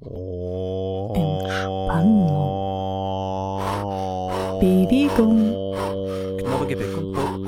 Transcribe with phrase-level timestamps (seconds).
[0.00, 0.06] en
[4.60, 5.40] Bibigong.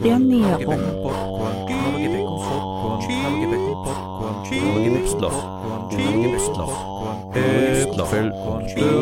[0.03, 0.43] baby,
[4.97, 5.33] Uppslag.
[6.43, 6.71] Uppslag.
[7.97, 8.31] Uppfölj.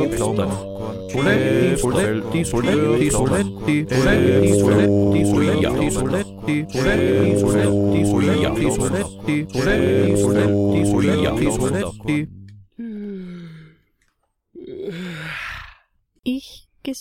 [0.06, 0.50] Uppslag.
[1.10, 2.44] Soletti, soletti,
[12.04, 12.37] soletti,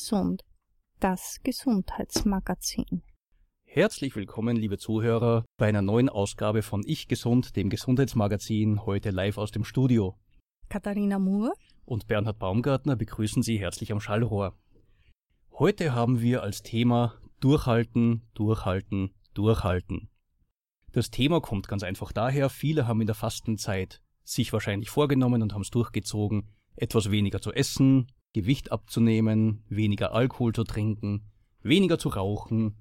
[0.07, 0.45] gesund.
[1.01, 3.03] Das Gesundheitsmagazin.
[3.65, 9.37] Herzlich willkommen, liebe Zuhörer, bei einer neuen Ausgabe von Ich Gesund, dem Gesundheitsmagazin, heute live
[9.37, 10.17] aus dem Studio.
[10.69, 11.51] Katharina Moore.
[11.83, 14.57] Und Bernhard Baumgartner begrüßen Sie herzlich am Schallrohr.
[15.51, 20.09] Heute haben wir als Thema Durchhalten, Durchhalten, Durchhalten.
[20.93, 25.53] Das Thema kommt ganz einfach daher, viele haben in der Fastenzeit sich wahrscheinlich vorgenommen und
[25.53, 28.07] haben es durchgezogen, etwas weniger zu essen,
[28.37, 31.23] Gewicht abzunehmen, weniger Alkohol zu trinken,
[31.63, 32.75] weniger zu rauchen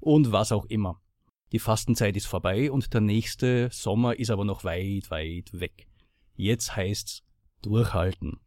[0.00, 0.98] und was auch immer.
[1.52, 5.86] Die Fastenzeit ist vorbei und der nächste Sommer ist aber noch weit, weit weg.
[6.36, 7.22] Jetzt heißt's
[7.60, 8.40] durchhalten.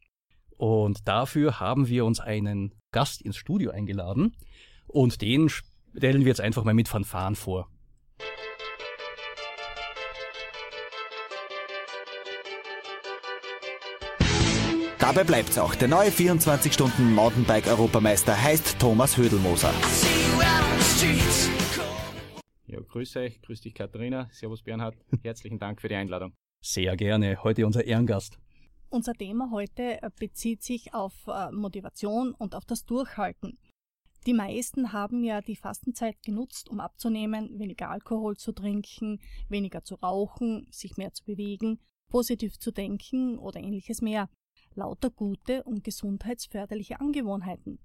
[0.58, 4.36] Und dafür haben wir uns einen Gast ins Studio eingeladen
[4.88, 7.70] und den stellen wir jetzt einfach mal mit Fanfaren vor.
[15.08, 15.74] Dabei bleibt's auch.
[15.74, 19.74] Der neue 24-Stunden-Mountainbike-Europameister heißt Thomas Hödelmoser.
[22.66, 26.34] Ja, grüß euch, grüß dich Katharina, servus Bernhard, herzlichen Dank für die Einladung.
[26.62, 28.38] Sehr gerne, heute unser Ehrengast.
[28.90, 33.58] Unser Thema heute äh, bezieht sich auf äh, Motivation und auf das Durchhalten.
[34.26, 39.96] Die meisten haben ja die Fastenzeit genutzt, um abzunehmen, weniger Alkohol zu trinken, weniger zu
[39.96, 44.28] rauchen, sich mehr zu bewegen, positiv zu denken oder ähnliches mehr.
[44.78, 47.80] Lauter gute und gesundheitsförderliche Angewohnheiten.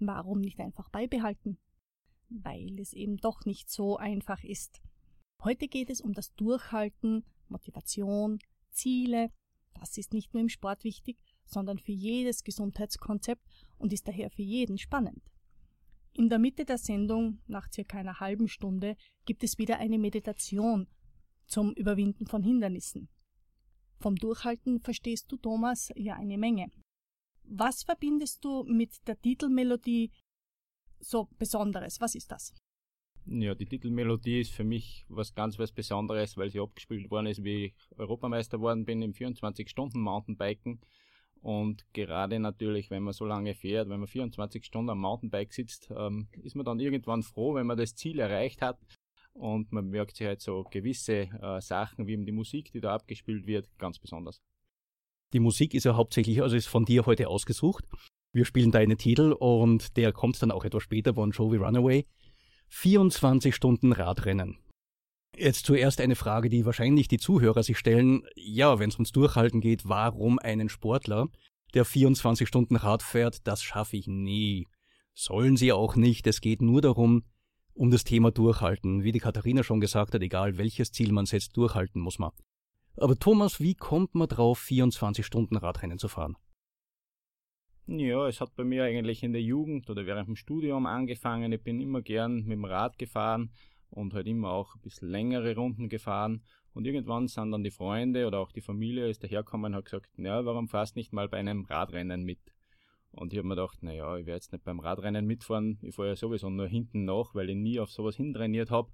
[0.00, 1.58] Warum nicht einfach beibehalten?
[2.28, 4.82] Weil es eben doch nicht so einfach ist.
[5.44, 8.40] Heute geht es um das Durchhalten, Motivation,
[8.70, 9.30] Ziele.
[9.74, 13.46] Das ist nicht nur im Sport wichtig, sondern für jedes Gesundheitskonzept
[13.78, 15.22] und ist daher für jeden spannend.
[16.14, 20.88] In der Mitte der Sendung, nach circa einer halben Stunde, gibt es wieder eine Meditation
[21.46, 23.08] zum Überwinden von Hindernissen.
[24.04, 26.70] Vom Durchhalten verstehst du, Thomas, ja eine Menge.
[27.44, 30.10] Was verbindest du mit der Titelmelodie
[31.00, 32.02] so Besonderes?
[32.02, 32.52] Was ist das?
[33.24, 37.44] Ja, die Titelmelodie ist für mich was ganz was Besonderes, weil sie abgespielt worden ist,
[37.44, 40.82] wie ich Europameister worden bin im 24-Stunden-Mountainbiken.
[41.40, 45.90] Und gerade natürlich, wenn man so lange fährt, wenn man 24 Stunden am Mountainbike sitzt,
[45.96, 48.78] ähm, ist man dann irgendwann froh, wenn man das Ziel erreicht hat.
[49.34, 52.94] Und man merkt sich halt so gewisse äh, Sachen, wie eben die Musik, die da
[52.94, 54.40] abgespielt wird, ganz besonders.
[55.32, 57.84] Die Musik ist ja hauptsächlich, also ist von dir heute ausgesucht.
[58.32, 62.06] Wir spielen deinen Titel und der kommt dann auch etwas später, Bon Jovi Runaway.
[62.68, 64.58] 24 Stunden Radrennen.
[65.36, 68.22] Jetzt zuerst eine Frage, die wahrscheinlich die Zuhörer sich stellen.
[68.36, 71.28] Ja, wenn es ums Durchhalten geht, warum einen Sportler,
[71.74, 74.68] der 24 Stunden Rad fährt, das schaffe ich nie.
[75.12, 76.26] Sollen sie auch nicht.
[76.26, 77.24] Es geht nur darum,
[77.74, 79.04] um das Thema Durchhalten.
[79.04, 82.30] Wie die Katharina schon gesagt hat, egal welches Ziel man setzt, durchhalten muss man.
[82.96, 86.36] Aber Thomas, wie kommt man drauf, 24 Stunden Radrennen zu fahren?
[87.86, 91.52] Ja, es hat bei mir eigentlich in der Jugend oder während dem Studium angefangen.
[91.52, 93.50] Ich bin immer gern mit dem Rad gefahren
[93.90, 96.42] und halt immer auch ein bisschen längere Runden gefahren.
[96.72, 100.10] Und irgendwann sind dann die Freunde oder auch die Familie ist dahergekommen und hat gesagt,
[100.16, 102.53] ja, warum fährst nicht mal bei einem Radrennen mit?
[103.14, 106.08] Und ich habe mir gedacht, naja, ich werde jetzt nicht beim Radrennen mitfahren, ich fahre
[106.08, 108.90] ja sowieso nur hinten nach, weil ich nie auf sowas hintrainiert habe.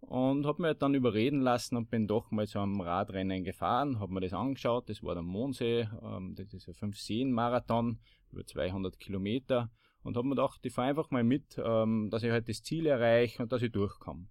[0.00, 4.14] Und habe mir dann überreden lassen und bin doch mal zu einem Radrennen gefahren, habe
[4.14, 7.98] mir das angeschaut, das war der Mondsee, ähm, das ist ein 5-Seen-Marathon,
[8.32, 9.70] über 200 Kilometer.
[10.02, 12.86] Und habe mir gedacht, ich fahre einfach mal mit, ähm, dass ich halt das Ziel
[12.86, 14.26] erreiche und dass ich durchkomme.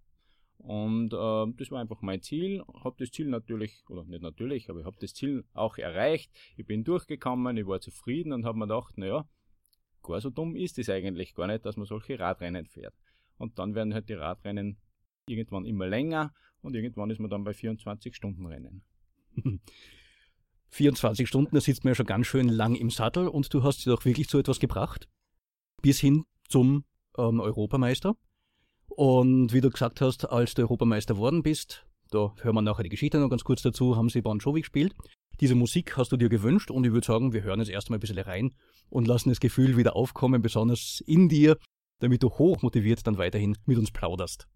[0.59, 2.63] Und äh, das war einfach mein Ziel.
[2.83, 6.31] Habe das Ziel natürlich, oder nicht natürlich, aber ich habe das Ziel auch erreicht.
[6.57, 9.27] Ich bin durchgekommen, ich war zufrieden und habe mir gedacht, naja,
[10.03, 12.93] gar so dumm ist es eigentlich gar nicht, dass man solche Radrennen fährt.
[13.37, 14.77] Und dann werden halt die Radrennen
[15.27, 18.83] irgendwann immer länger und irgendwann ist man dann bei 24 Stunden Rennen.
[20.69, 23.81] 24 Stunden, da sitzt man ja schon ganz schön lang im Sattel und du hast
[23.81, 25.07] sie doch wirklich zu etwas gebracht.
[25.81, 26.83] Bis hin zum
[27.17, 28.15] ähm, Europameister.
[28.99, 32.89] Und wie du gesagt hast, als du Europameister worden bist, da hören wir nachher die
[32.89, 34.93] Geschichte noch ganz kurz dazu, haben sie Bon Jovi gespielt.
[35.39, 38.01] Diese Musik hast du dir gewünscht und ich würde sagen, wir hören jetzt erstmal ein
[38.01, 38.53] bisschen rein
[38.89, 41.55] und lassen das Gefühl wieder aufkommen, besonders in dir,
[41.99, 44.49] damit du hochmotiviert dann weiterhin mit uns plauderst.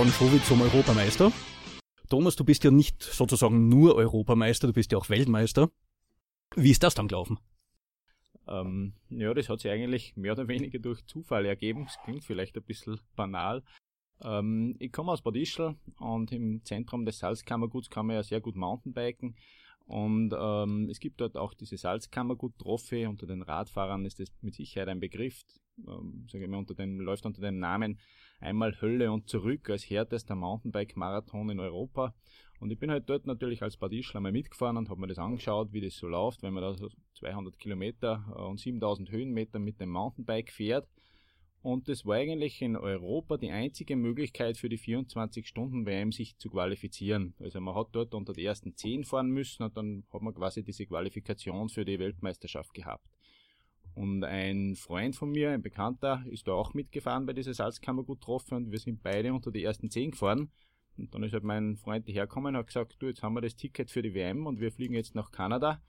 [0.00, 1.30] Bon Jovi zum Europameister.
[2.08, 5.70] Thomas, du bist ja nicht sozusagen nur Europameister, du bist ja auch Weltmeister.
[6.56, 7.38] Wie ist das dann gelaufen?
[8.48, 11.84] Ähm, ja, das hat sich eigentlich mehr oder weniger durch Zufall ergeben.
[11.84, 13.62] Das klingt vielleicht ein bisschen banal.
[14.24, 18.40] Ähm, ich komme aus Bad Ischl und im Zentrum des Salzkammerguts kann man ja sehr
[18.40, 19.36] gut Mountainbiken.
[19.84, 23.04] Und ähm, es gibt dort auch diese Salzkammergut-Trophy.
[23.04, 25.42] Unter den Radfahrern ist das mit Sicherheit ein Begriff.
[25.86, 27.98] Ähm, sage ich mal, unter dem, läuft unter dem Namen
[28.40, 32.14] einmal Hölle und zurück als härtester Mountainbike-Marathon in Europa.
[32.58, 35.72] Und ich bin halt dort natürlich als Badischler mal mitgefahren und habe mir das angeschaut,
[35.72, 36.88] wie das so läuft, wenn man da so
[37.18, 40.86] 200 Kilometer äh, und 7000 Höhenmeter mit dem Mountainbike fährt.
[41.62, 47.34] Und das war eigentlich in Europa die einzige Möglichkeit für die 24-Stunden-WM sich zu qualifizieren.
[47.38, 50.62] Also man hat dort unter die ersten 10 fahren müssen und dann hat man quasi
[50.62, 53.04] diese Qualifikation für die Weltmeisterschaft gehabt.
[53.94, 58.70] Und ein Freund von mir, ein Bekannter, ist da auch mitgefahren bei dieser Salzkammergut-Trophy und
[58.70, 60.50] wir sind beide unter die ersten 10 gefahren.
[60.96, 63.56] Und dann ist halt mein Freund hergekommen und hat gesagt, du, jetzt haben wir das
[63.56, 65.80] Ticket für die WM und wir fliegen jetzt nach Kanada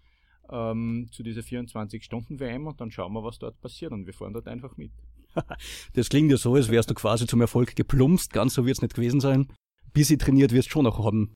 [0.50, 4.48] ähm, zu dieser 24-Stunden-WM und dann schauen wir, was dort passiert und wir fahren dort
[4.48, 4.92] einfach mit.
[5.94, 8.34] das klingt ja so, als wärst du quasi zum Erfolg geplumpst.
[8.34, 9.48] Ganz so wird es nicht gewesen sein.
[9.94, 11.34] Busy trainiert wirst schon noch haben.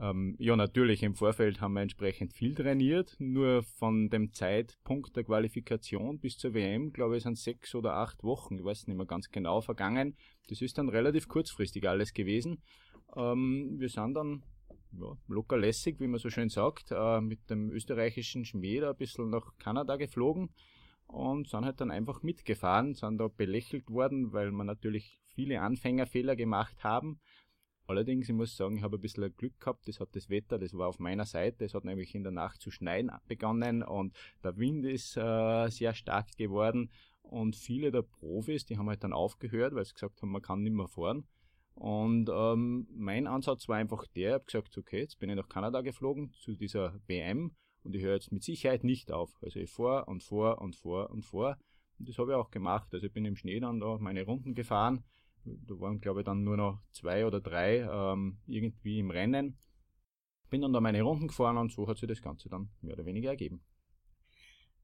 [0.00, 3.16] Ähm, ja, natürlich, im Vorfeld haben wir entsprechend viel trainiert.
[3.18, 8.24] Nur von dem Zeitpunkt der Qualifikation bis zur WM, glaube ich, sind sechs oder acht
[8.24, 10.16] Wochen, ich weiß nicht mehr ganz genau, vergangen.
[10.48, 12.62] Das ist dann relativ kurzfristig alles gewesen.
[13.14, 14.42] Ähm, wir sind dann
[14.98, 18.96] ja, locker lässig, wie man so schön sagt, äh, mit dem österreichischen Schmäh da ein
[18.96, 20.48] bisschen nach Kanada geflogen
[21.06, 26.36] und sind halt dann einfach mitgefahren, sind da belächelt worden, weil wir natürlich viele Anfängerfehler
[26.36, 27.20] gemacht haben.
[27.90, 30.74] Allerdings, ich muss sagen, ich habe ein bisschen Glück gehabt, das hat das Wetter, das
[30.74, 34.56] war auf meiner Seite, es hat nämlich in der Nacht zu schneien begonnen und der
[34.58, 36.92] Wind ist äh, sehr stark geworden
[37.22, 40.62] und viele der Profis, die haben halt dann aufgehört, weil sie gesagt haben, man kann
[40.62, 41.26] nicht mehr fahren.
[41.74, 45.48] Und ähm, mein Ansatz war einfach der, ich habe gesagt, okay, jetzt bin ich nach
[45.48, 49.36] Kanada geflogen zu dieser WM und ich höre jetzt mit Sicherheit nicht auf.
[49.42, 51.56] Also ich fahre und fahre und fahre und fahre.
[51.98, 52.94] Und das habe ich auch gemacht.
[52.94, 55.02] Also ich bin im Schnee dann da meine Runden gefahren
[55.44, 59.58] da waren glaube ich dann nur noch zwei oder drei ähm, irgendwie im Rennen.
[60.48, 63.06] Bin dann da meine Runden gefahren und so hat sich das Ganze dann mehr oder
[63.06, 63.62] weniger ergeben.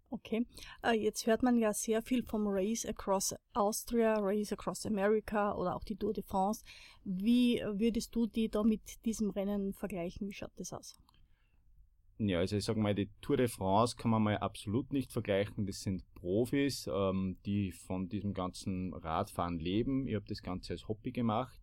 [0.09, 0.47] Okay,
[0.85, 5.75] äh, jetzt hört man ja sehr viel vom Race Across Austria, Race Across America oder
[5.75, 6.65] auch die Tour de France.
[7.03, 10.29] Wie würdest du die da mit diesem Rennen vergleichen?
[10.29, 10.97] Wie schaut das aus?
[12.19, 15.67] Ja, also ich sage mal, die Tour de France kann man mal absolut nicht vergleichen.
[15.67, 20.09] Das sind Profis, ähm, die von diesem ganzen Radfahren leben.
[20.09, 21.61] Ich habe das Ganze als Hobby gemacht.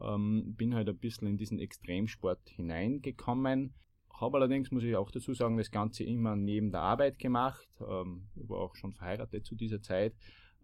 [0.00, 3.74] Ähm, bin halt ein bisschen in diesen Extremsport hineingekommen.
[4.12, 7.68] Habe allerdings, muss ich auch dazu sagen, das Ganze immer neben der Arbeit gemacht.
[7.80, 10.14] Ähm, ich war auch schon verheiratet zu dieser Zeit.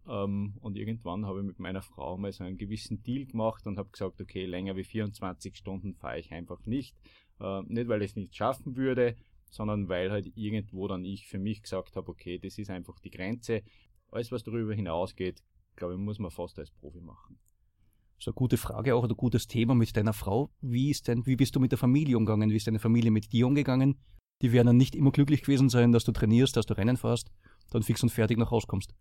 [0.08, 3.78] Ähm, und irgendwann habe ich mit meiner Frau mal so einen gewissen Deal gemacht und
[3.78, 6.96] habe gesagt, okay, länger wie 24 Stunden fahre ich einfach nicht.
[7.40, 9.16] Äh, nicht, weil ich es nicht schaffen würde,
[9.50, 13.10] sondern weil halt irgendwo dann ich für mich gesagt habe, okay, das ist einfach die
[13.10, 13.62] Grenze.
[14.10, 15.42] Alles, was darüber hinausgeht,
[15.76, 17.38] glaube ich, muss man fast als Profi machen.
[18.18, 20.50] So eine gute Frage, auch ein gutes Thema mit deiner Frau.
[20.60, 22.50] Wie ist denn, wie bist du mit der Familie umgegangen?
[22.50, 24.00] Wie ist deine Familie mit dir umgegangen?
[24.42, 27.30] Die werden dann nicht immer glücklich gewesen sein, dass du trainierst, dass du Rennen fährst,
[27.70, 28.94] dann fix und fertig nach Hause kommst.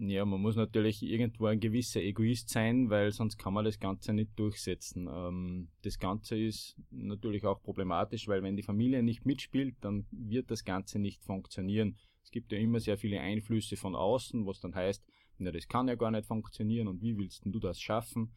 [0.00, 4.12] Ja, man muss natürlich irgendwo ein gewisser Egoist sein, weil sonst kann man das Ganze
[4.12, 5.08] nicht durchsetzen.
[5.12, 10.52] Ähm, das Ganze ist natürlich auch problematisch, weil wenn die Familie nicht mitspielt, dann wird
[10.52, 11.96] das Ganze nicht funktionieren.
[12.22, 15.04] Es gibt ja immer sehr viele Einflüsse von außen, was dann heißt,
[15.38, 18.32] na, das kann ja gar nicht funktionieren und wie willst du das schaffen?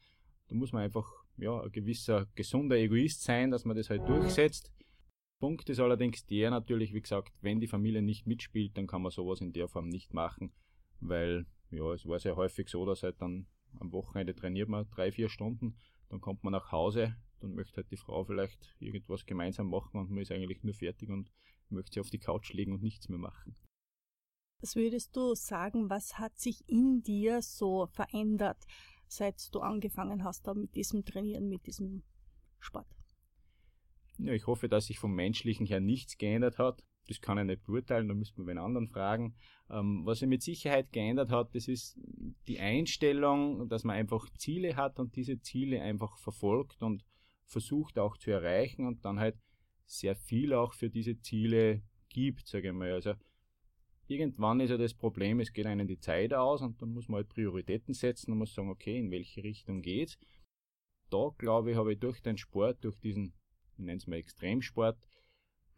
[0.47, 4.71] Da muss man einfach ja, ein gewisser gesunder Egoist sein, dass man das halt durchsetzt.
[5.39, 9.11] Punkt ist allerdings der natürlich, wie gesagt, wenn die Familie nicht mitspielt, dann kann man
[9.11, 10.51] sowas in der Form nicht machen
[11.01, 13.47] weil ja, es war sehr häufig so, dass halt dann
[13.79, 15.77] am Wochenende trainiert man drei, vier Stunden,
[16.09, 20.09] dann kommt man nach Hause, dann möchte halt die Frau vielleicht irgendwas gemeinsam machen und
[20.09, 21.31] man ist eigentlich nur fertig und
[21.69, 23.55] möchte sie auf die Couch legen und nichts mehr machen.
[24.59, 28.63] Was würdest du sagen, was hat sich in dir so verändert,
[29.07, 32.03] seit du angefangen hast da mit diesem Trainieren, mit diesem
[32.59, 32.87] Sport?
[34.19, 37.63] Ja, ich hoffe, dass sich vom Menschlichen her nichts geändert hat das kann ich nicht
[37.63, 39.35] beurteilen, da müssen wir wen anderen fragen.
[39.69, 41.99] Ähm, was sich mit Sicherheit geändert hat, das ist
[42.47, 47.03] die Einstellung, dass man einfach Ziele hat und diese Ziele einfach verfolgt und
[47.45, 49.37] versucht auch zu erreichen und dann halt
[49.85, 52.93] sehr viel auch für diese Ziele gibt, sage ich mal.
[52.93, 53.13] Also
[54.07, 57.17] irgendwann ist ja das Problem, es geht einem die Zeit aus und dann muss man
[57.17, 60.17] halt Prioritäten setzen und muss sagen, okay, in welche Richtung geht's.
[61.09, 63.33] Da glaube ich, habe ich durch den Sport, durch diesen,
[63.73, 64.97] ich nenne es mal Extremsport,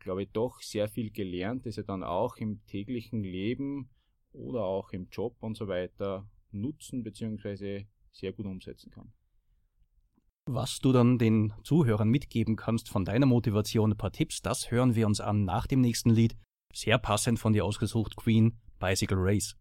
[0.03, 3.89] glaube ich, doch sehr viel gelernt, das ich dann auch im täglichen Leben
[4.31, 7.85] oder auch im Job und so weiter nutzen bzw.
[8.11, 9.11] sehr gut umsetzen kann.
[10.45, 14.93] Was du dann den Zuhörern mitgeben kannst von deiner Motivation, ein paar Tipps, das hören
[14.93, 16.35] wir uns an nach dem nächsten Lied.
[16.73, 19.55] Sehr passend von dir ausgesucht, Queen, Bicycle Race.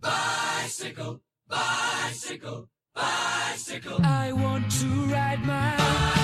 [0.00, 3.98] Bicycle, bicycle, bicycle.
[4.02, 6.23] I want to ride my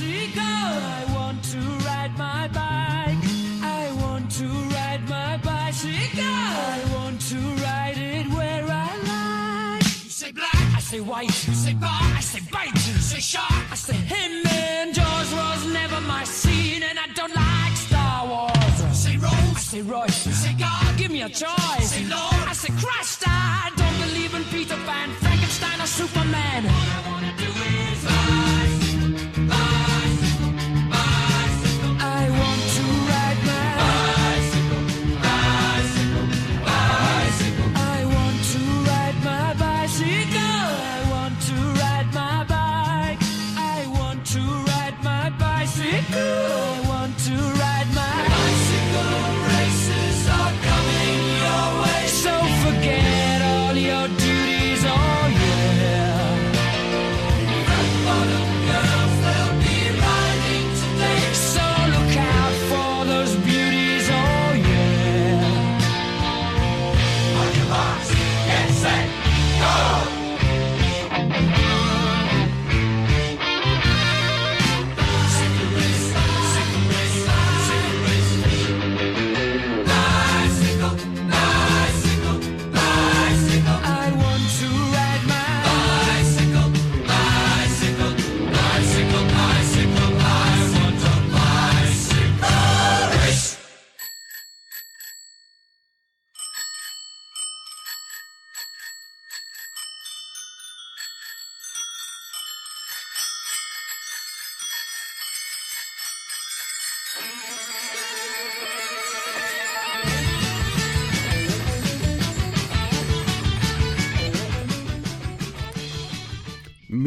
[0.00, 0.42] bicycle.
[0.42, 3.24] I want to ride my bike.
[3.62, 6.24] I want to ride my bicycle.
[6.24, 9.84] I want to ride it where I like.
[10.04, 11.46] You say black, I say white.
[11.46, 12.74] You say bar, I say bite.
[12.74, 14.46] You say shark, I say him.
[14.46, 18.80] And Jaws was never my scene, and I don't like Star Wars.
[18.82, 20.26] You say Rose, I say Royce.
[20.26, 21.90] You say God, give me a choice.
[21.92, 23.24] Say Lord, I say Christ.
[23.26, 26.64] I don't believe in Peter Pan, Frankenstein, or Superman.
[26.66, 28.69] All I wanna do is bicycle,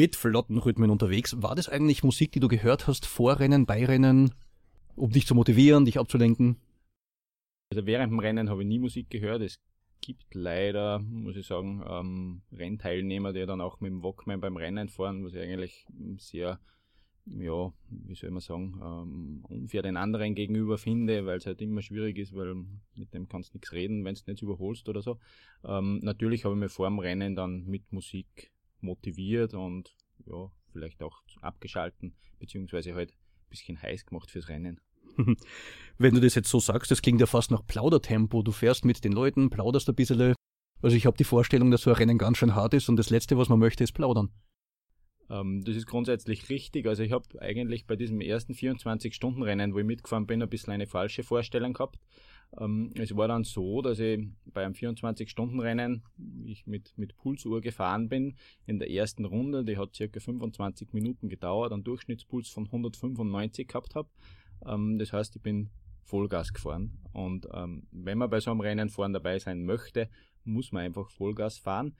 [0.04, 1.40] Mit flotten Rhythmen unterwegs.
[1.40, 4.34] War das eigentlich Musik, die du gehört hast vor Rennen, bei Rennen,
[4.96, 6.58] um dich zu motivieren, dich abzulenken?
[7.70, 9.40] Also während dem Rennen habe ich nie Musik gehört.
[9.40, 9.58] Es
[10.02, 14.90] gibt leider, muss ich sagen, ähm, Rennteilnehmer, die dann auch mit dem Walkman beim Rennen
[14.90, 15.86] fahren, was ich eigentlich
[16.18, 16.60] sehr,
[17.24, 21.80] ja, wie soll man sagen, ähm, unfair den anderen gegenüber finde, weil es halt immer
[21.80, 22.56] schwierig ist, weil
[22.94, 25.18] mit dem kannst du nichts reden, wenn du nicht überholst oder so.
[25.64, 28.50] Ähm, natürlich habe ich mich vor dem Rennen dann mit Musik
[28.84, 34.80] motiviert und ja, vielleicht auch abgeschalten, beziehungsweise halt ein bisschen heiß gemacht fürs Rennen.
[35.98, 38.42] Wenn du das jetzt so sagst, das klingt ja fast nach Plaudertempo.
[38.42, 40.34] Du fährst mit den Leuten, plauderst ein bisschen.
[40.82, 43.10] Also ich habe die Vorstellung, dass so ein Rennen ganz schön hart ist und das
[43.10, 44.30] Letzte, was man möchte, ist plaudern.
[45.30, 46.86] Ähm, das ist grundsätzlich richtig.
[46.86, 50.86] Also ich habe eigentlich bei diesem ersten 24-Stunden-Rennen, wo ich mitgefahren bin, ein bisschen eine
[50.86, 51.98] falsche Vorstellung gehabt.
[52.58, 57.60] Ähm, es war dann so, dass ich bei einem 24-Stunden-Rennen, wie ich mit, mit Pulsuhr
[57.60, 58.36] gefahren bin,
[58.66, 63.94] in der ersten Runde, die hat circa 25 Minuten gedauert, einen Durchschnittspuls von 195 gehabt
[63.94, 64.08] habe.
[64.66, 65.70] Ähm, das heißt, ich bin
[66.02, 66.98] Vollgas gefahren.
[67.12, 70.08] Und ähm, wenn man bei so einem Rennen fahren dabei sein möchte,
[70.44, 71.96] muss man einfach Vollgas fahren.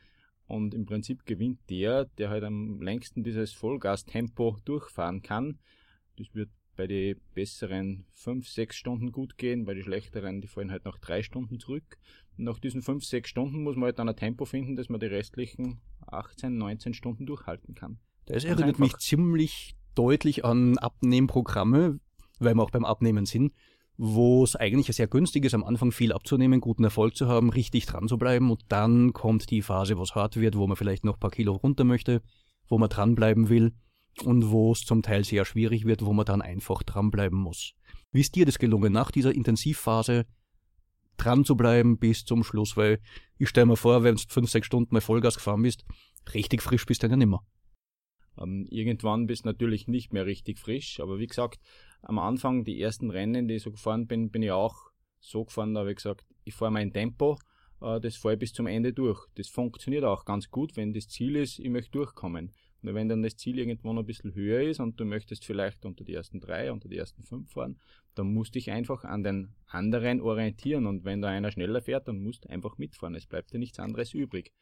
[0.46, 5.58] Und im Prinzip gewinnt der, der halt am längsten dieses Vollgas-Tempo durchfahren kann.
[6.18, 10.70] Das wird bei den besseren 5, 6 Stunden gut gehen, bei den schlechteren, die fallen
[10.70, 11.98] halt nach 3 Stunden zurück.
[12.36, 15.00] Und nach diesen 5, 6 Stunden muss man halt dann ein Tempo finden, dass man
[15.00, 17.98] die restlichen 18, 19 Stunden durchhalten kann.
[18.26, 22.00] Das Ganz erinnert mich ziemlich deutlich an Abnehmprogramme,
[22.38, 23.52] weil wir auch beim Abnehmen sind,
[23.96, 27.86] wo es eigentlich sehr günstig ist, am Anfang viel abzunehmen, guten Erfolg zu haben, richtig
[27.86, 31.04] dran zu bleiben und dann kommt die Phase, wo es hart wird, wo man vielleicht
[31.04, 32.20] noch ein paar Kilo runter möchte,
[32.66, 33.72] wo man dranbleiben will
[34.22, 37.74] und wo es zum Teil sehr schwierig wird, wo man dann einfach dranbleiben muss.
[38.12, 40.26] Wie ist dir das gelungen, nach dieser Intensivphase
[41.16, 42.76] dran zu bleiben bis zum Schluss?
[42.76, 43.00] Weil
[43.38, 45.84] ich stelle mir vor, wenn du fünf, sechs Stunden mal Vollgas gefahren bist,
[46.32, 47.44] richtig frisch bist du ja nimmer.
[48.38, 51.60] Ähm, irgendwann bist du natürlich nicht mehr richtig frisch, aber wie gesagt,
[52.02, 54.76] am Anfang, die ersten Rennen, die ich so gefahren bin, bin ich auch
[55.20, 57.38] so gefahren, da habe ich gesagt, ich fahre mein Tempo,
[57.80, 59.26] äh, das fahre ich bis zum Ende durch.
[59.36, 62.52] Das funktioniert auch ganz gut, wenn das Ziel ist, ich möchte durchkommen.
[62.84, 66.04] Und wenn dann das Ziel irgendwann ein bisschen höher ist und du möchtest vielleicht unter
[66.04, 67.78] die ersten drei, unter die ersten fünf fahren,
[68.14, 72.08] dann musst du dich einfach an den anderen orientieren und wenn da einer schneller fährt,
[72.08, 73.14] dann musst du einfach mitfahren.
[73.14, 74.52] Es bleibt dir nichts anderes übrig.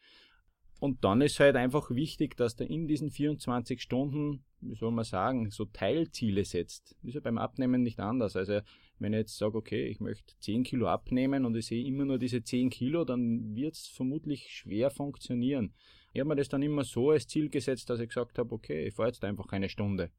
[0.79, 5.05] Und dann ist halt einfach wichtig, dass du in diesen 24 Stunden, wie soll man
[5.05, 6.97] sagen, so Teilziele setzt.
[6.99, 8.35] Das ist ja beim Abnehmen nicht anders.
[8.35, 8.59] Also
[8.99, 12.17] Wenn ich jetzt sage, okay, ich möchte 10 Kilo abnehmen und ich sehe immer nur
[12.17, 15.73] diese 10 Kilo, dann wird es vermutlich schwer funktionieren.
[16.13, 18.85] Ich habe mir das dann immer so als Ziel gesetzt, dass ich gesagt habe, okay,
[18.85, 20.11] ich fahre jetzt einfach eine Stunde.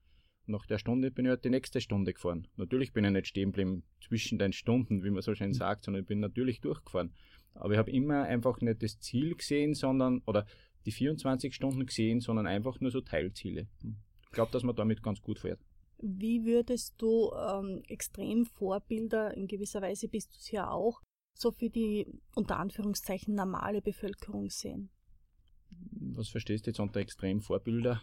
[0.47, 2.49] Nach der Stunde bin ich halt die nächste Stunde gefahren.
[2.57, 6.03] Natürlich bin ich nicht stehen geblieben zwischen den Stunden, wie man so schön sagt, sondern
[6.03, 7.15] ich bin natürlich durchgefahren.
[7.55, 10.47] Aber ich habe immer einfach nicht das Ziel gesehen, sondern, oder
[10.85, 13.69] die 24 Stunden gesehen, sondern einfach nur so Teilziele.
[14.25, 15.61] Ich glaube, dass man damit ganz gut fährt.
[15.99, 21.01] Wie würdest du ähm, Extremvorbilder, in gewisser Weise bist du es ja auch,
[21.35, 24.91] so für die unter Anführungszeichen normale Bevölkerung sehen?
[26.17, 28.01] Was verstehst du jetzt unter Extremvorbilder?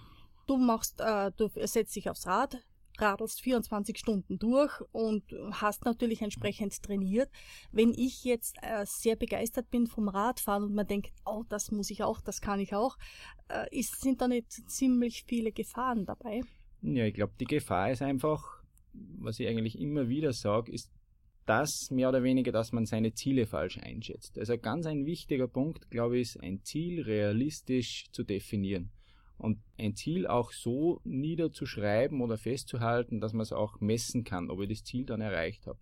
[0.47, 2.57] Du machst, äh, du setzt dich aufs Rad,
[2.97, 7.29] radelst 24 Stunden durch und hast natürlich entsprechend trainiert.
[7.71, 11.89] Wenn ich jetzt äh, sehr begeistert bin vom Radfahren und man denkt, oh, das muss
[11.89, 12.97] ich auch, das kann ich auch,
[13.49, 16.41] äh, ist, sind da nicht ziemlich viele Gefahren dabei?
[16.81, 20.91] Ja, ich glaube, die Gefahr ist einfach, was ich eigentlich immer wieder sage, ist
[21.51, 24.39] das mehr oder weniger, dass man seine Ziele falsch einschätzt.
[24.39, 28.89] Also ganz ein wichtiger Punkt, glaube ich, ist ein Ziel realistisch zu definieren
[29.37, 34.61] und ein Ziel auch so niederzuschreiben oder festzuhalten, dass man es auch messen kann, ob
[34.61, 35.79] ich das Ziel dann erreicht habe.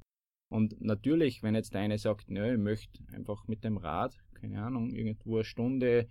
[0.51, 4.89] Und natürlich, wenn jetzt einer sagt, nö, ich möchte einfach mit dem Rad, keine Ahnung,
[4.89, 6.07] irgendwo eine Stunde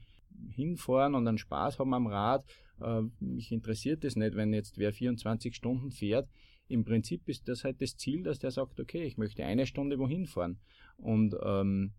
[0.50, 2.44] hinfahren und dann Spaß haben am Rad,
[2.80, 6.28] äh, mich interessiert das nicht, wenn jetzt wer 24 Stunden fährt.
[6.68, 9.98] Im Prinzip ist das halt das Ziel, dass der sagt, okay, ich möchte eine Stunde
[9.98, 10.58] wohin fahren.
[10.98, 11.92] Und ähm,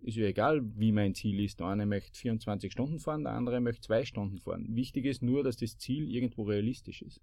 [0.00, 1.60] ist ja egal, wie mein Ziel ist.
[1.60, 4.66] Der eine möchte 24 Stunden fahren, der andere möchte zwei Stunden fahren.
[4.74, 7.20] Wichtig ist nur, dass das Ziel irgendwo realistisch ist.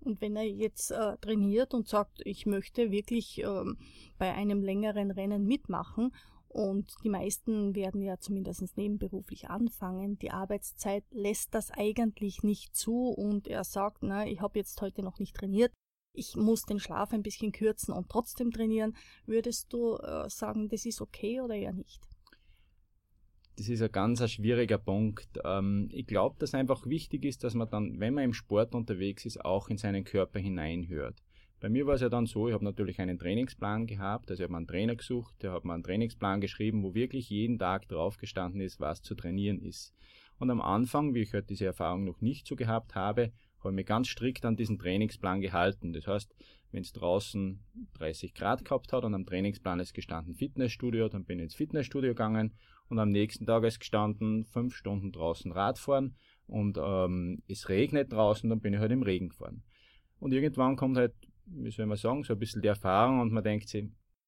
[0.00, 3.78] Und wenn er jetzt äh, trainiert und sagt, ich möchte wirklich ähm,
[4.18, 6.12] bei einem längeren Rennen mitmachen
[6.48, 10.18] und die meisten werden ja zumindest nebenberuflich anfangen.
[10.18, 15.02] Die Arbeitszeit lässt das eigentlich nicht zu und er sagt, na, ich habe jetzt heute
[15.02, 15.72] noch nicht trainiert.
[16.16, 18.96] Ich muss den Schlaf ein bisschen kürzen und trotzdem trainieren.
[19.26, 22.00] Würdest du äh, sagen, das ist okay oder eher nicht?
[23.56, 25.28] Das ist ein ganz ein schwieriger Punkt.
[25.44, 29.26] Ähm, ich glaube, dass einfach wichtig ist, dass man dann, wenn man im Sport unterwegs
[29.26, 31.20] ist, auch in seinen Körper hineinhört.
[31.60, 34.48] Bei mir war es ja dann so, ich habe natürlich einen Trainingsplan gehabt, also ich
[34.48, 38.18] habe einen Trainer gesucht, der hat mir einen Trainingsplan geschrieben, wo wirklich jeden Tag drauf
[38.18, 39.94] gestanden ist, was zu trainieren ist.
[40.38, 43.32] Und am Anfang, wie ich halt diese Erfahrung noch nicht so gehabt habe,
[43.64, 45.92] habe ich mich ganz strikt an diesen Trainingsplan gehalten.
[45.92, 46.34] Das heißt,
[46.72, 47.60] wenn es draußen
[47.94, 52.10] 30 Grad gehabt hat und am Trainingsplan ist gestanden Fitnessstudio, dann bin ich ins Fitnessstudio
[52.10, 52.54] gegangen
[52.88, 58.50] und am nächsten Tag ist gestanden fünf Stunden draußen Radfahren und ähm, es regnet draußen,
[58.50, 59.62] dann bin ich halt im Regen gefahren.
[60.18, 61.14] Und irgendwann kommt halt
[61.46, 63.86] wie soll man sagen, so ein bisschen die Erfahrung und man denkt sich,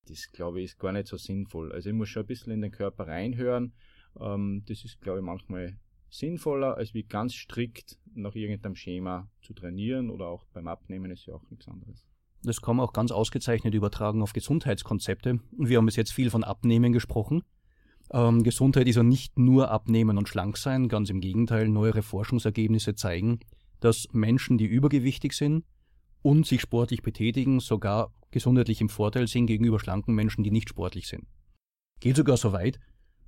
[0.09, 1.73] das glaube ich ist gar nicht so sinnvoll.
[1.73, 3.73] Also ich muss schon ein bisschen in den Körper reinhören.
[4.21, 5.79] Ähm, das ist, glaube ich, manchmal
[6.19, 11.27] sinnvoller, als wie ganz strikt nach irgendeinem Schema zu trainieren oder auch beim Abnehmen ist
[11.27, 12.05] ja auch nichts anderes.
[12.43, 15.41] Das kann man auch ganz ausgezeichnet übertragen auf Gesundheitskonzepte.
[15.59, 17.43] Wir haben bis jetzt viel von Abnehmen gesprochen.
[18.13, 22.95] Ähm, Gesundheit ist ja nicht nur Abnehmen und schlank sein, ganz im Gegenteil, neuere Forschungsergebnisse
[22.95, 23.41] zeigen,
[23.81, 25.65] dass Menschen, die übergewichtig sind,
[26.23, 31.07] und sich sportlich betätigen, sogar gesundheitlich im Vorteil sind gegenüber schlanken Menschen, die nicht sportlich
[31.07, 31.25] sind.
[32.01, 32.81] Geht sogar so weit,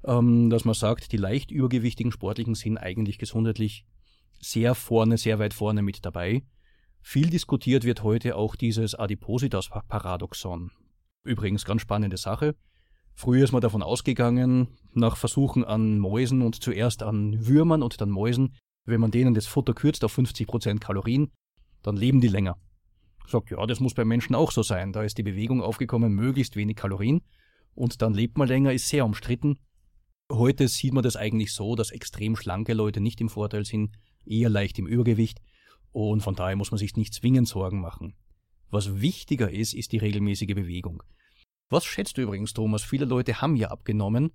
[0.09, 3.85] ähm, dass man sagt, die leicht übergewichtigen Sportlichen sind eigentlich gesundheitlich
[4.41, 6.43] sehr vorne, sehr weit vorne mit dabei.
[7.01, 10.73] Viel diskutiert wird heute auch dieses Adipositas-Paradoxon.
[11.25, 12.57] Übrigens ganz spannende Sache.
[13.15, 18.11] Früher ist man davon ausgegangen, nach Versuchen an Mäusen und zuerst an Würmern und dann
[18.11, 21.31] Mäusen, wenn man denen das Futter kürzt auf 50% Kalorien,
[21.83, 22.57] dann leben die länger
[23.31, 24.93] sagt, ja, das muss beim Menschen auch so sein.
[24.93, 27.23] Da ist die Bewegung aufgekommen, möglichst wenig Kalorien
[27.75, 29.59] und dann lebt man länger, ist sehr umstritten.
[30.31, 34.51] Heute sieht man das eigentlich so, dass extrem schlanke Leute nicht im Vorteil sind, eher
[34.51, 35.41] leicht im Übergewicht
[35.93, 38.15] und von daher muss man sich nicht zwingend Sorgen machen.
[38.71, 41.03] Was wichtiger ist, ist die regelmäßige Bewegung.
[41.71, 42.83] Was schätzt du übrigens, Thomas?
[42.83, 44.33] Viele Leute haben ja abgenommen.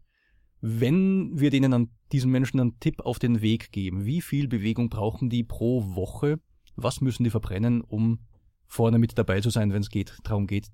[0.62, 4.90] Wenn wir denen an diesen Menschen einen Tipp auf den Weg geben, wie viel Bewegung
[4.90, 6.40] brauchen die pro Woche?
[6.76, 8.20] Was müssen die verbrennen, um
[8.66, 10.70] vorne mit dabei zu sein, wenn es geht, darum geht,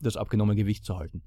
[0.00, 1.22] das abgenommene Gewicht zu halten.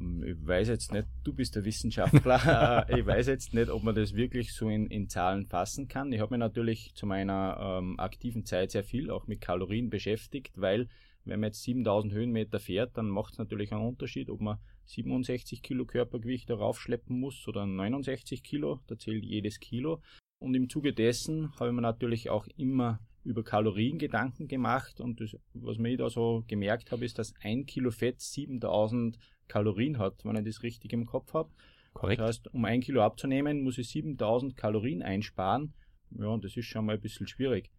[0.00, 3.94] Ähm, ich weiß jetzt nicht, du bist der Wissenschaftler, ich weiß jetzt nicht, ob man
[3.94, 6.12] das wirklich so in, in Zahlen fassen kann.
[6.12, 10.60] Ich habe mich natürlich zu meiner ähm, aktiven Zeit sehr viel auch mit Kalorien beschäftigt,
[10.60, 10.88] weil
[11.24, 15.62] wenn man jetzt 7000 Höhenmeter fährt, dann macht es natürlich einen Unterschied, ob man 67
[15.62, 20.02] Kilo Körpergewicht darauf schleppen muss oder 69 Kilo, da zählt jedes Kilo.
[20.38, 25.20] Und im Zuge dessen habe ich mir natürlich auch immer über Kalorien Gedanken gemacht und
[25.20, 29.16] das, was mir da so gemerkt habe, ist, dass ein Kilo Fett 7000
[29.52, 31.50] Kalorien hat, wenn ich das richtig im Kopf habe.
[31.92, 32.20] Korrekt.
[32.20, 35.74] Das heißt, um ein Kilo abzunehmen, muss ich 7000 Kalorien einsparen.
[36.10, 37.70] Ja, und das ist schon mal ein bisschen schwierig.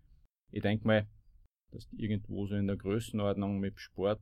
[0.52, 1.08] Ich denke mal,
[1.72, 4.22] dass irgendwo so in der Größenordnung mit Sport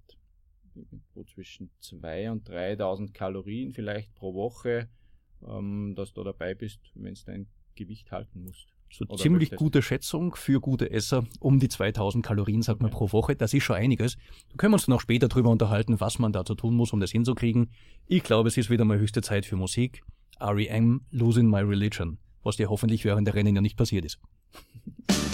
[0.74, 4.88] irgendwo zwischen 2.000 und 3.000 Kalorien vielleicht pro Woche,
[5.46, 8.68] ähm, dass du dabei bist, wenn du dein Gewicht halten musst.
[8.92, 9.60] So Oder ziemlich möchtest.
[9.60, 11.26] gute Schätzung für gute Esser.
[11.40, 13.36] Um die 2000 Kalorien, sagt man, pro Woche.
[13.36, 14.18] Das ist schon einiges.
[14.50, 17.12] Da können wir uns noch später drüber unterhalten, was man dazu tun muss, um das
[17.12, 17.72] hinzukriegen.
[18.08, 20.04] Ich glaube, es ist wieder mal höchste Zeit für Musik.
[20.40, 21.06] R.E.M.
[21.12, 22.18] Losing My Religion.
[22.44, 24.20] Was dir hoffentlich während der Rennen ja nicht passiert ist.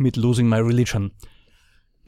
[0.00, 1.12] mit Losing My Religion.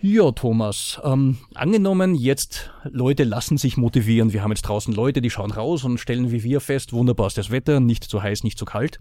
[0.02, 4.32] Ja, Thomas, ähm, angenommen jetzt Leute lassen sich motivieren.
[4.32, 7.36] Wir haben jetzt draußen Leute, die schauen raus und stellen wie wir fest, wunderbar ist
[7.36, 8.98] das Wetter, nicht zu heiß, nicht zu kalt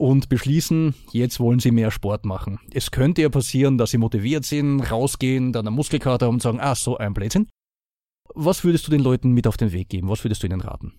[0.00, 2.58] und beschließen, jetzt wollen sie mehr Sport machen.
[2.72, 6.58] Es könnte ja passieren, dass sie motiviert sind, rausgehen, dann einen Muskelkater haben und sagen,
[6.58, 7.48] ah, so ein Blödsinn.
[8.34, 10.08] Was würdest du den Leuten mit auf den Weg geben?
[10.08, 10.94] Was würdest du ihnen raten?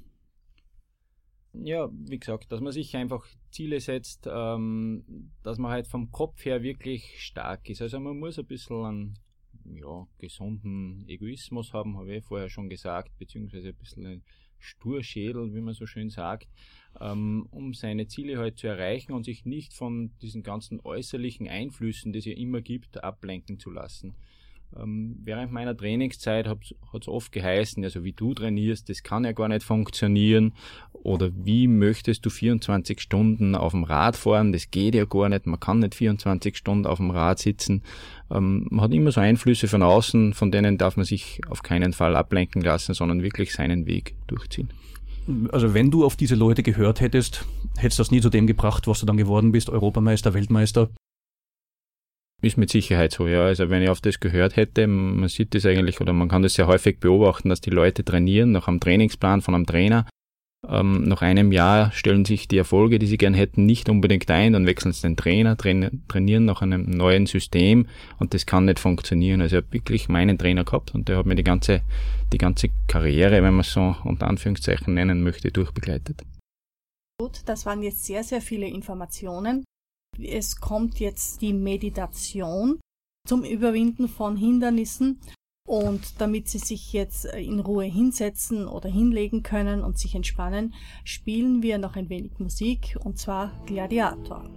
[1.53, 6.45] Ja, wie gesagt, dass man sich einfach Ziele setzt, ähm, dass man halt vom Kopf
[6.45, 7.81] her wirklich stark ist.
[7.81, 9.19] Also man muss ein bisschen einen
[9.65, 14.23] ja, gesunden Egoismus haben, habe ich vorher schon gesagt, beziehungsweise ein bisschen ein
[14.59, 16.47] Sturschädel, wie man so schön sagt,
[16.99, 22.13] ähm, um seine Ziele halt zu erreichen und sich nicht von diesen ganzen äußerlichen Einflüssen,
[22.13, 24.15] die es ja immer gibt, ablenken zu lassen.
[24.79, 26.59] Ähm, während meiner Trainingszeit hat
[26.93, 30.53] es oft geheißen, also wie du trainierst, das kann ja gar nicht funktionieren.
[30.93, 34.51] Oder wie möchtest du 24 Stunden auf dem Rad fahren?
[34.53, 35.45] Das geht ja gar nicht.
[35.45, 37.83] Man kann nicht 24 Stunden auf dem Rad sitzen.
[38.29, 41.93] Ähm, man hat immer so Einflüsse von außen, von denen darf man sich auf keinen
[41.93, 44.69] Fall ablenken lassen, sondern wirklich seinen Weg durchziehen.
[45.51, 47.45] Also wenn du auf diese Leute gehört hättest,
[47.77, 50.89] hättest du das nie zu dem gebracht, was du dann geworden bist, Europameister, Weltmeister?
[52.41, 53.45] Ist mit Sicherheit so, ja.
[53.45, 56.55] Also wenn ich auf das gehört hätte, man sieht das eigentlich oder man kann das
[56.55, 60.07] sehr häufig beobachten, dass die Leute trainieren nach einem Trainingsplan von einem Trainer.
[60.67, 64.53] Ähm, nach einem Jahr stellen sich die Erfolge, die sie gern hätten, nicht unbedingt ein,
[64.53, 67.87] dann wechseln sie den Trainer, trainieren nach einem neuen System
[68.19, 69.41] und das kann nicht funktionieren.
[69.41, 71.81] Also ich habe wirklich meinen Trainer gehabt und der hat mir die ganze,
[72.31, 76.21] die ganze Karriere, wenn man es so unter Anführungszeichen nennen möchte, durchbegleitet.
[77.19, 79.63] Gut, das waren jetzt sehr, sehr viele Informationen.
[80.19, 82.79] Es kommt jetzt die Meditation
[83.27, 85.21] zum Überwinden von Hindernissen.
[85.67, 91.61] Und damit Sie sich jetzt in Ruhe hinsetzen oder hinlegen können und sich entspannen, spielen
[91.61, 94.49] wir noch ein wenig Musik, und zwar Gladiator.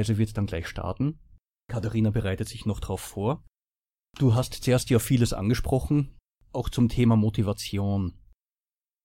[0.00, 1.18] Traumreise wird dann gleich starten.
[1.68, 3.44] Katharina bereitet sich noch drauf vor.
[4.18, 6.16] Du hast zuerst ja vieles angesprochen,
[6.52, 8.14] auch zum Thema Motivation.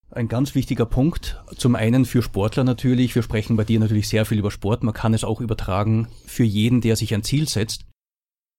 [0.09, 4.25] Ein ganz wichtiger Punkt, zum einen für Sportler natürlich, wir sprechen bei dir natürlich sehr
[4.25, 7.85] viel über Sport, man kann es auch übertragen für jeden, der sich ein Ziel setzt.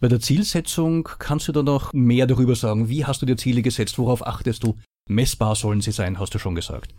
[0.01, 3.62] Bei der Zielsetzung kannst du da noch mehr darüber sagen, wie hast du dir Ziele
[3.62, 4.77] gesetzt, worauf achtest du?
[5.09, 6.94] Messbar sollen sie sein, hast du schon gesagt.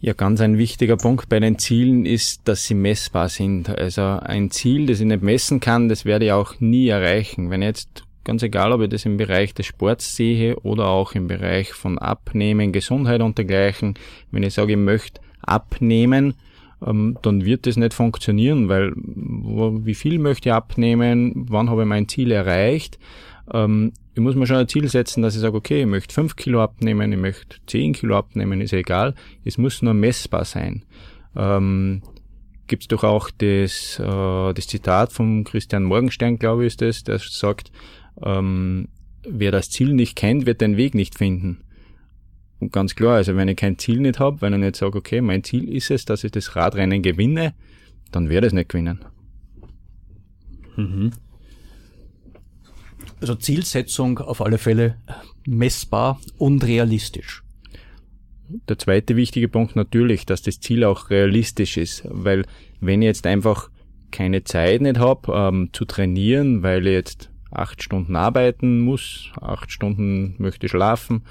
[0.00, 3.70] Ja, ganz ein wichtiger Punkt bei den Zielen ist, dass sie messbar sind.
[3.70, 7.50] Also ein Ziel, das ich nicht messen kann, das werde ich auch nie erreichen.
[7.50, 11.26] Wenn jetzt, ganz egal, ob ich das im Bereich des Sports sehe oder auch im
[11.26, 13.94] Bereich von Abnehmen, Gesundheit und dergleichen,
[14.30, 16.34] wenn ich sage, ich möchte abnehmen,
[16.84, 21.88] ähm, dann wird das nicht funktionieren, weil wie viel möchte ich abnehmen, wann habe ich
[21.88, 22.98] mein Ziel erreicht,
[23.52, 26.36] ähm, ich muss mir schon ein Ziel setzen, dass ich sage, okay, ich möchte 5
[26.36, 29.14] Kilo abnehmen, ich möchte 10 Kilo abnehmen, ist egal.
[29.44, 30.84] Es muss nur messbar sein.
[31.36, 32.02] Ähm,
[32.66, 37.04] Gibt es doch auch das, äh, das Zitat von Christian Morgenstern, glaube ich, ist das,
[37.04, 37.70] der sagt,
[38.22, 38.88] ähm,
[39.28, 41.64] wer das Ziel nicht kennt, wird den Weg nicht finden.
[42.60, 45.20] Und ganz klar, also wenn ich kein Ziel nicht habe, wenn ich nicht sage, okay,
[45.20, 47.54] mein Ziel ist es, dass ich das Radrennen gewinne,
[48.10, 49.04] dann werde ich es nicht gewinnen.
[50.76, 51.10] Mhm.
[53.20, 54.96] Also Zielsetzung auf alle Fälle
[55.46, 57.42] messbar und realistisch.
[58.68, 62.44] Der zweite wichtige Punkt natürlich, dass das Ziel auch realistisch ist, weil
[62.80, 63.70] wenn ich jetzt einfach
[64.10, 69.72] keine Zeit nicht habe ähm, zu trainieren, weil ich jetzt acht Stunden arbeiten muss, acht
[69.72, 71.22] Stunden möchte schlafen,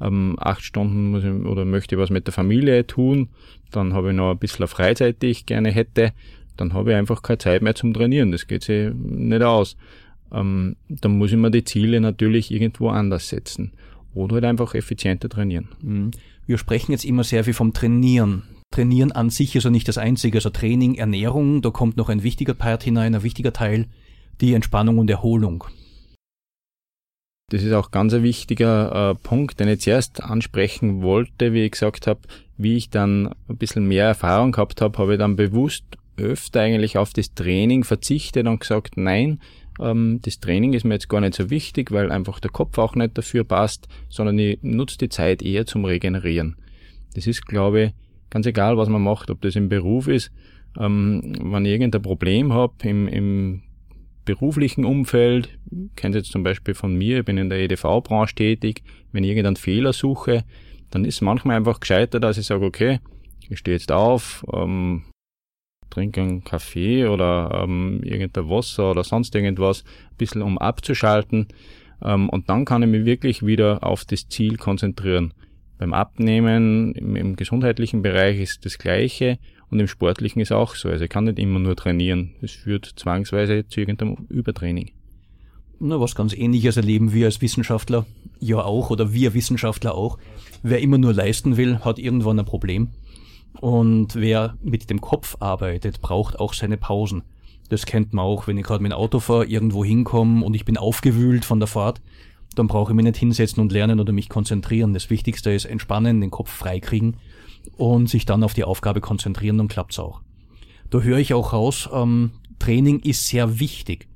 [0.00, 3.28] ähm, acht Stunden muss ich, oder möchte ich was mit der Familie tun,
[3.70, 6.12] dann habe ich noch ein bisschen Freizeit, die ich gerne hätte,
[6.56, 8.32] dann habe ich einfach keine Zeit mehr zum Trainieren.
[8.32, 9.76] Das geht sich nicht aus
[10.32, 13.72] ähm, dann muss ich mir die Ziele natürlich irgendwo anders setzen
[14.14, 15.68] oder halt einfach effizienter trainieren.
[15.82, 16.10] Mhm.
[16.46, 18.42] Wir sprechen jetzt immer sehr viel vom Trainieren.
[18.70, 22.22] Trainieren an sich ist ja nicht das Einzige, also Training, Ernährung, da kommt noch ein
[22.22, 23.86] wichtiger Part hinein, ein wichtiger Teil,
[24.40, 25.64] die Entspannung und Erholung.
[27.50, 31.72] Das ist auch ganz ein wichtiger äh, Punkt, den ich zuerst ansprechen wollte, wie ich
[31.72, 32.20] gesagt habe,
[32.56, 35.84] wie ich dann ein bisschen mehr Erfahrung gehabt habe, habe ich dann bewusst
[36.16, 39.40] öfter eigentlich auf das Training verzichtet und gesagt, nein,
[39.80, 42.94] ähm, das Training ist mir jetzt gar nicht so wichtig, weil einfach der Kopf auch
[42.94, 46.56] nicht dafür passt, sondern ich nutze die Zeit eher zum Regenerieren.
[47.14, 47.92] Das ist, glaube ich,
[48.30, 50.32] ganz egal, was man macht, ob das im Beruf ist,
[50.78, 53.62] ähm, wenn ich irgendein Problem habe im, im
[54.24, 55.58] beruflichen Umfeld,
[55.96, 58.82] kennt jetzt zum Beispiel von mir, ich bin in der EDV-Branche tätig,
[59.12, 60.44] wenn ich irgendeinen Fehler suche,
[60.90, 63.00] dann ist manchmal einfach gescheiter, dass ich sage, okay,
[63.48, 65.04] ich stehe jetzt auf, ähm,
[65.94, 71.48] trinke einen Kaffee oder ähm, irgendein Wasser oder sonst irgendwas, ein bisschen um abzuschalten
[72.02, 75.32] ähm, und dann kann ich mich wirklich wieder auf das Ziel konzentrieren.
[75.78, 79.38] Beim Abnehmen im, im gesundheitlichen Bereich ist das Gleiche
[79.70, 80.88] und im Sportlichen ist auch so.
[80.88, 82.34] Also ich kann nicht immer nur trainieren.
[82.42, 84.92] Es führt zwangsweise zu irgendeinem Übertraining.
[85.80, 88.06] Na, was ganz ähnliches erleben wir als Wissenschaftler
[88.38, 90.18] ja auch oder wir Wissenschaftler auch.
[90.62, 92.90] Wer immer nur leisten will, hat irgendwann ein Problem.
[93.60, 97.22] Und wer mit dem Kopf arbeitet, braucht auch seine Pausen.
[97.68, 100.64] Das kennt man auch, wenn ich gerade mit dem Auto fahre, irgendwo hinkomme und ich
[100.64, 102.00] bin aufgewühlt von der Fahrt,
[102.54, 104.92] dann brauche ich mich nicht hinsetzen und lernen oder mich konzentrieren.
[104.92, 107.16] Das Wichtigste ist entspannen, den Kopf freikriegen
[107.76, 110.20] und sich dann auf die Aufgabe konzentrieren, dann klappt's auch.
[110.90, 114.08] Da höre ich auch raus, ähm, Training ist sehr wichtig.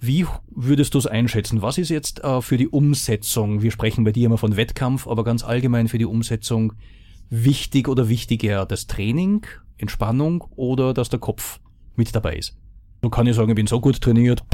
[0.00, 1.62] Wie würdest du es einschätzen?
[1.62, 5.22] Was ist jetzt äh, für die Umsetzung, wir sprechen bei dir immer von Wettkampf, aber
[5.22, 6.72] ganz allgemein für die Umsetzung
[7.32, 8.66] wichtig oder wichtiger?
[8.66, 9.46] Das Training,
[9.78, 11.60] Entspannung oder dass der Kopf
[11.96, 12.56] mit dabei ist?
[13.00, 14.44] Du kann ich sagen, ich bin so gut trainiert,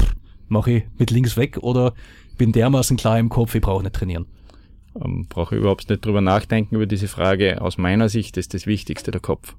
[0.47, 1.93] mache ich mit links weg oder
[2.37, 4.25] bin dermaßen klar im Kopf, ich brauche nicht trainieren.
[4.95, 7.61] Ähm, brauche ich überhaupt nicht drüber nachdenken über diese Frage.
[7.61, 9.55] Aus meiner Sicht ist das Wichtigste der Kopf.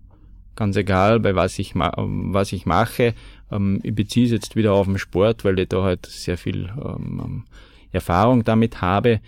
[0.57, 3.14] Ganz egal, bei was ich, ma was ich mache.
[3.53, 6.70] Ähm, ich beziehe es jetzt wieder auf den Sport, weil ich da halt sehr viel
[6.84, 7.44] ähm,
[7.92, 9.20] Erfahrung damit habe.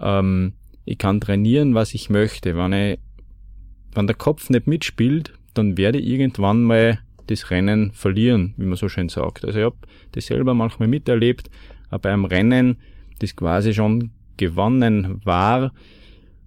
[0.00, 0.54] Ähm,
[0.84, 2.56] ich kann trainieren, was ich möchte.
[2.56, 2.98] Wenn, ich,
[3.96, 8.76] wenn der Kopf nicht mitspielt, dann werde ich irgendwann mal das Rennen verlieren, wie man
[8.76, 9.44] so schön sagt.
[9.44, 9.76] Also ich habe
[10.12, 11.50] das selber manchmal miterlebt,
[11.90, 12.76] äh, bei einem Rennen,
[13.18, 15.72] das quasi schon gewonnen war,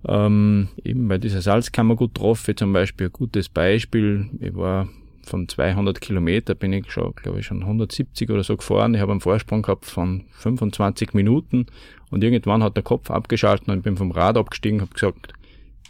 [0.08, 4.30] ähm, eben bei dieser Salzkammergut-Trophy zum Beispiel ein gutes Beispiel.
[4.40, 4.88] Ich war
[5.24, 8.94] von 200 Kilometer bin ich schon, glaube ich, schon 170 oder so gefahren.
[8.96, 11.68] Ich habe einen Vorsprung gehabt von 25 Minuten
[12.10, 15.34] und irgendwann hat der Kopf abgeschaltet und ich bin vom Rad abgestiegen, habe gesagt,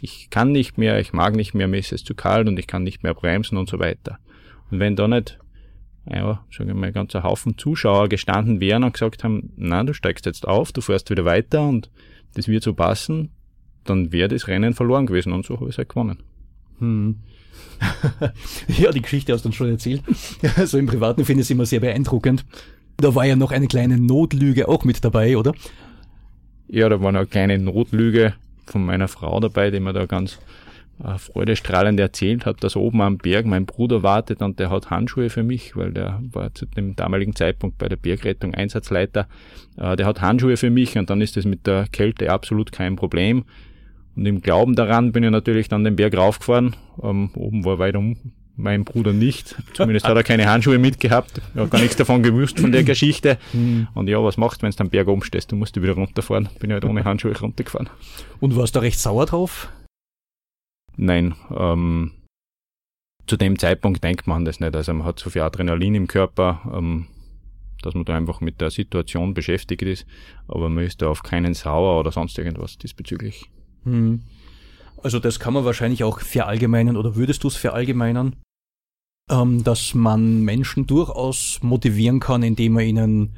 [0.00, 2.66] ich kann nicht mehr, ich mag nicht mehr, mir ist es zu kalt und ich
[2.66, 4.18] kann nicht mehr bremsen und so weiter.
[4.70, 5.38] Und wenn da nicht,
[6.10, 9.92] ja, sagen wir mal, ein ganzer Haufen Zuschauer gestanden wären und gesagt haben, na, du
[9.92, 11.90] steigst jetzt auf, du fährst wieder weiter und
[12.34, 13.30] das wird so passen,
[13.84, 16.22] dann wäre das Rennen verloren gewesen und so habe ich es halt gewonnen.
[16.78, 17.16] Hm.
[18.68, 20.02] ja, die Geschichte hast du uns schon erzählt.
[20.56, 22.44] Also im Privaten finde ich es immer sehr beeindruckend.
[22.96, 25.54] Da war ja noch eine kleine Notlüge auch mit dabei, oder?
[26.68, 28.34] Ja, da war noch eine kleine Notlüge
[28.70, 30.38] von meiner Frau dabei, die mir da ganz
[31.02, 35.30] äh, freudestrahlend erzählt hat, dass oben am Berg mein Bruder wartet und der hat Handschuhe
[35.30, 39.26] für mich, weil der war zu dem damaligen Zeitpunkt bei der Bergrettung Einsatzleiter.
[39.76, 42.96] Äh, der hat Handschuhe für mich und dann ist das mit der Kälte absolut kein
[42.96, 43.44] Problem.
[44.16, 46.76] Und im Glauben daran bin ich natürlich dann den Berg raufgefahren.
[47.02, 48.02] Ähm, oben war weiter
[48.60, 49.56] mein Bruder nicht.
[49.74, 51.40] Zumindest hat er keine Handschuhe mitgehabt.
[51.54, 53.38] Er hat gar nichts davon gewusst von der Geschichte.
[53.94, 55.50] Und ja, was machst du, wenn du am Berg oben stehst?
[55.50, 56.48] Du musst wieder runterfahren.
[56.58, 57.88] Bin halt ohne Handschuhe runtergefahren.
[58.40, 59.68] Und warst du recht sauer drauf?
[60.96, 62.12] Nein, ähm,
[63.26, 64.74] zu dem Zeitpunkt denkt man das nicht.
[64.74, 67.06] Also man hat so viel Adrenalin im Körper, ähm,
[67.82, 70.06] dass man da einfach mit der Situation beschäftigt ist.
[70.48, 73.50] Aber man ist da auf keinen sauer oder sonst irgendwas diesbezüglich.
[73.84, 74.22] Hm.
[75.02, 78.36] Also das kann man wahrscheinlich auch verallgemeinern oder würdest du es verallgemeinern?
[79.30, 83.36] Ähm, dass man Menschen durchaus motivieren kann, indem man ihnen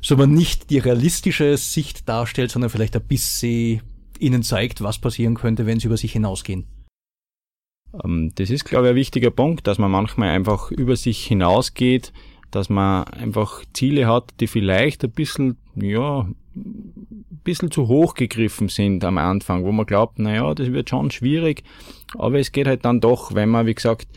[0.00, 3.82] so man nicht die realistische Sicht darstellt, sondern vielleicht ein bisschen
[4.18, 6.66] ihnen zeigt, was passieren könnte, wenn sie über sich hinausgehen.
[8.04, 12.12] Ähm, das ist, glaube ich, ein wichtiger Punkt, dass man manchmal einfach über sich hinausgeht,
[12.50, 18.68] dass man einfach Ziele hat, die vielleicht ein bisschen, ja, ein bisschen zu hoch gegriffen
[18.68, 21.64] sind am Anfang, wo man glaubt, naja, das wird schon schwierig,
[22.16, 24.08] aber es geht halt dann doch, wenn man, wie gesagt,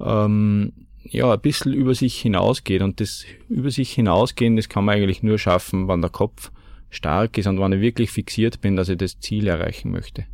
[0.00, 0.72] ähm,
[1.02, 5.22] ja, ein bisschen über sich hinausgeht und das über sich hinausgehen, das kann man eigentlich
[5.22, 6.50] nur schaffen, wenn der Kopf
[6.90, 10.26] stark ist und wenn ich wirklich fixiert bin, dass ich das Ziel erreichen möchte.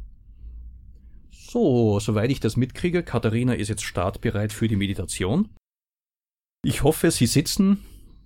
[1.31, 5.51] So, soweit ich das mitkriege, Katharina ist jetzt startbereit für die Meditation.
[6.65, 7.79] Ich hoffe, Sie sitzen,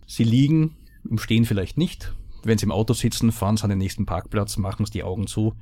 [0.06, 0.76] Sie liegen,
[1.08, 2.14] im Stehen vielleicht nicht.
[2.44, 5.26] Wenn Sie im Auto sitzen, fahren Sie an den nächsten Parkplatz, machen Sie die Augen
[5.26, 5.54] zu,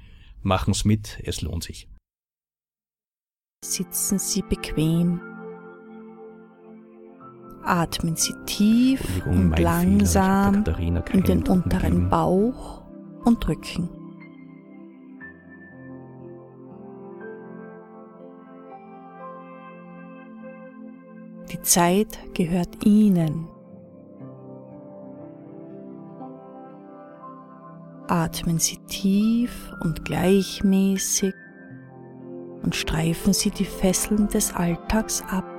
[0.43, 1.89] machen es mit, es lohnt sich.
[3.65, 5.34] Sitzen Sie bequem.
[7.67, 12.11] Atmen Sie tief und Fehler, langsam keinen in den unteren gegeben.
[12.11, 12.83] Bauch
[13.25, 13.89] und Rücken.
[21.51, 23.49] Die Zeit gehört Ihnen.
[28.09, 31.35] Atmen Sie tief und gleichmäßig
[32.63, 35.54] und streifen Sie die Fesseln des Alltags ab.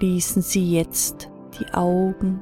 [0.00, 2.40] Schließen Sie jetzt die Augen.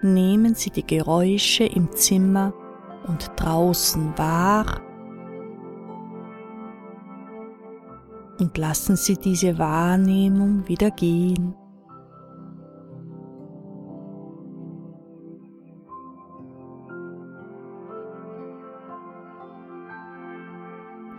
[0.00, 2.54] Nehmen Sie die Geräusche im Zimmer
[3.06, 4.80] und draußen wahr
[8.38, 11.54] und lassen Sie diese Wahrnehmung wieder gehen.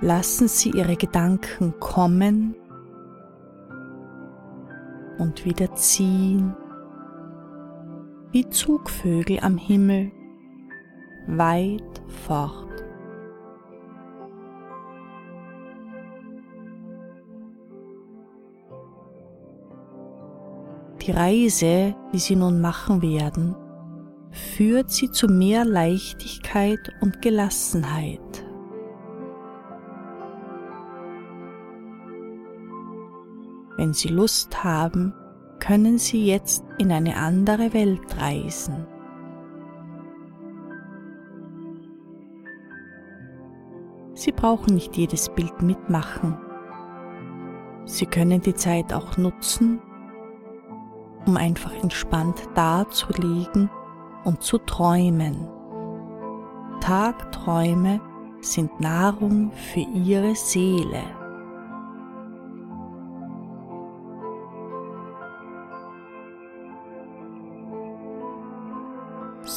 [0.03, 2.55] Lassen Sie Ihre Gedanken kommen
[5.17, 6.53] und wieder ziehen,
[8.33, 10.11] wie Zugvögel am Himmel,
[11.27, 12.67] weit fort.
[21.01, 23.55] Die Reise, die Sie nun machen werden,
[24.31, 28.32] führt Sie zu mehr Leichtigkeit und Gelassenheit.
[33.83, 35.13] Wenn Sie Lust haben,
[35.59, 38.87] können Sie jetzt in eine andere Welt reisen.
[44.13, 46.37] Sie brauchen nicht jedes Bild mitmachen.
[47.83, 49.81] Sie können die Zeit auch nutzen,
[51.25, 53.69] um einfach entspannt dazulegen
[54.23, 55.45] und zu träumen.
[56.79, 57.99] Tagträume
[58.39, 61.22] sind Nahrung für Ihre Seele.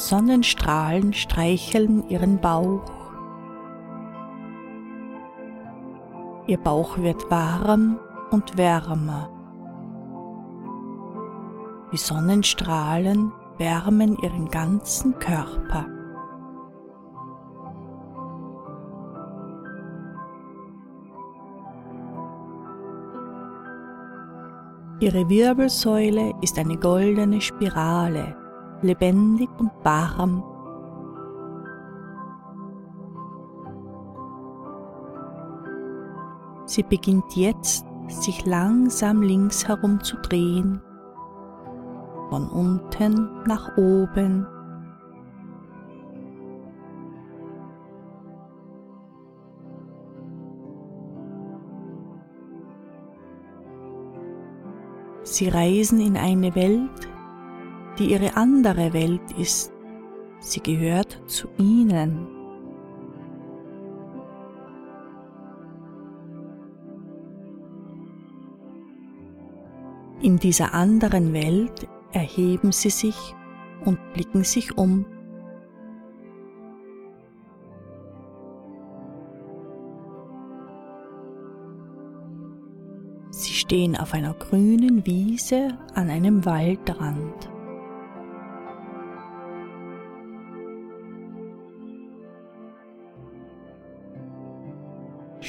[0.07, 2.89] Sonnenstrahlen streicheln Ihren Bauch.
[6.47, 7.99] Ihr Bauch wird warm
[8.31, 9.29] und wärmer.
[11.91, 15.87] Die Sonnenstrahlen wärmen Ihren ganzen Körper.
[25.01, 28.46] Ihre Wirbelsäule ist eine goldene Spirale,
[28.81, 30.43] lebendig und warm.
[36.65, 40.81] Sie beginnt jetzt, sich langsam links herum zu drehen,
[42.29, 44.45] von unten nach oben.
[55.23, 57.09] Sie reisen in eine Welt,
[57.99, 59.71] die ihre andere Welt ist.
[60.39, 62.27] Sie gehört zu ihnen.
[70.21, 73.35] In dieser anderen Welt erheben sie sich
[73.85, 75.05] und blicken sich um.
[83.29, 87.56] Sie stehen auf einer grünen Wiese an einem Waldrand.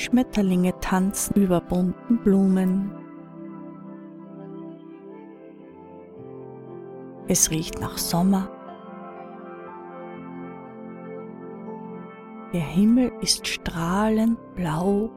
[0.08, 2.90] Schmetterlinge tanzen über bunten Blumen.
[7.26, 8.48] Es riecht nach Sommer.
[12.54, 15.10] Der Himmel ist strahlend blau.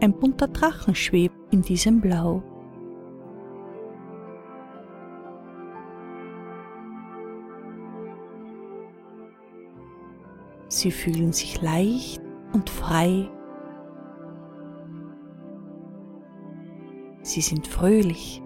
[0.00, 2.42] Ein bunter Drachen schwebt in diesem Blau.
[10.76, 12.20] Sie fühlen sich leicht
[12.52, 13.30] und frei.
[17.22, 18.42] Sie sind fröhlich.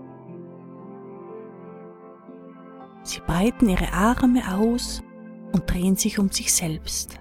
[3.03, 5.03] Sie breiten ihre Arme aus
[5.51, 7.21] und drehen sich um sich selbst.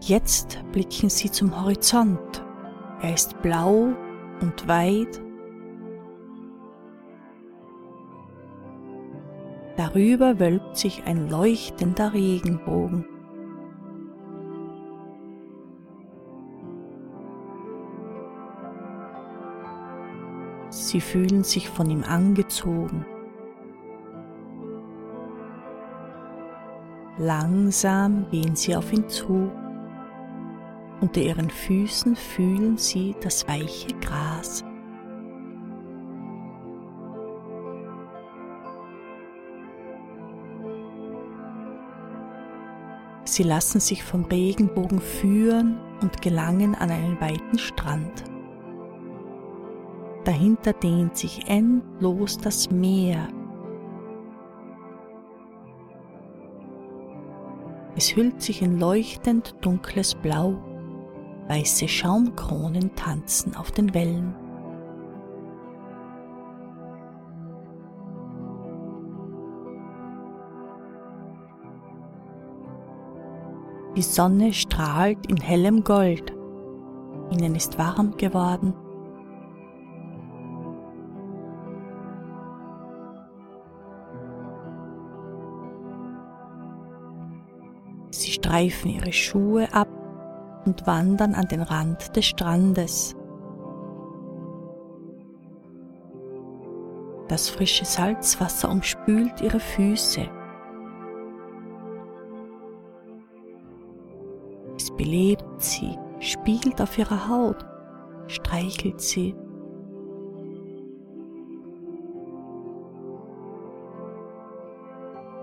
[0.00, 2.42] Jetzt blicken sie zum Horizont.
[3.02, 3.92] Er ist blau
[4.40, 5.20] und weit
[9.84, 13.04] Darüber wölbt sich ein leuchtender Regenbogen.
[20.70, 23.04] Sie fühlen sich von ihm angezogen.
[27.18, 29.52] Langsam gehen sie auf ihn zu.
[31.02, 34.64] Unter ihren Füßen fühlen sie das weiche Gras.
[43.34, 48.22] Sie lassen sich vom Regenbogen führen und gelangen an einen weiten Strand.
[50.22, 53.26] Dahinter dehnt sich endlos das Meer.
[57.96, 60.54] Es hüllt sich in leuchtend dunkles Blau,
[61.48, 64.43] weiße Schaumkronen tanzen auf den Wellen.
[73.96, 76.32] Die Sonne strahlt in hellem Gold.
[77.30, 78.74] Ihnen ist warm geworden.
[88.10, 89.88] Sie streifen ihre Schuhe ab
[90.66, 93.14] und wandern an den Rand des Strandes.
[97.28, 100.28] Das frische Salzwasser umspült ihre Füße.
[104.96, 107.64] Belebt sie, spiegelt auf ihrer Haut,
[108.26, 109.34] streichelt sie.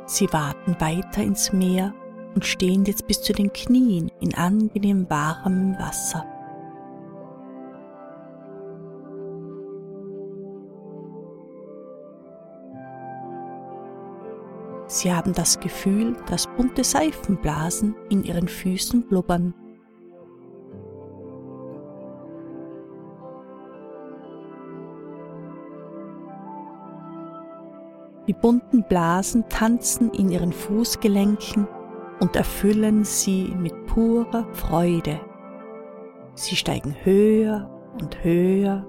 [0.06, 1.94] Sie warten weiter ins Meer
[2.36, 6.26] und stehen jetzt bis zu den Knien in angenehm warmem Wasser.
[15.02, 19.56] Sie haben das Gefühl, dass bunte Seifenblasen in ihren Füßen blubbern.
[28.28, 31.68] Die bunten Blasen tanzen in ihren Fußgelenken
[32.20, 35.20] und erfüllen sie mit purer Freude.
[36.36, 38.86] Sie steigen höher und höher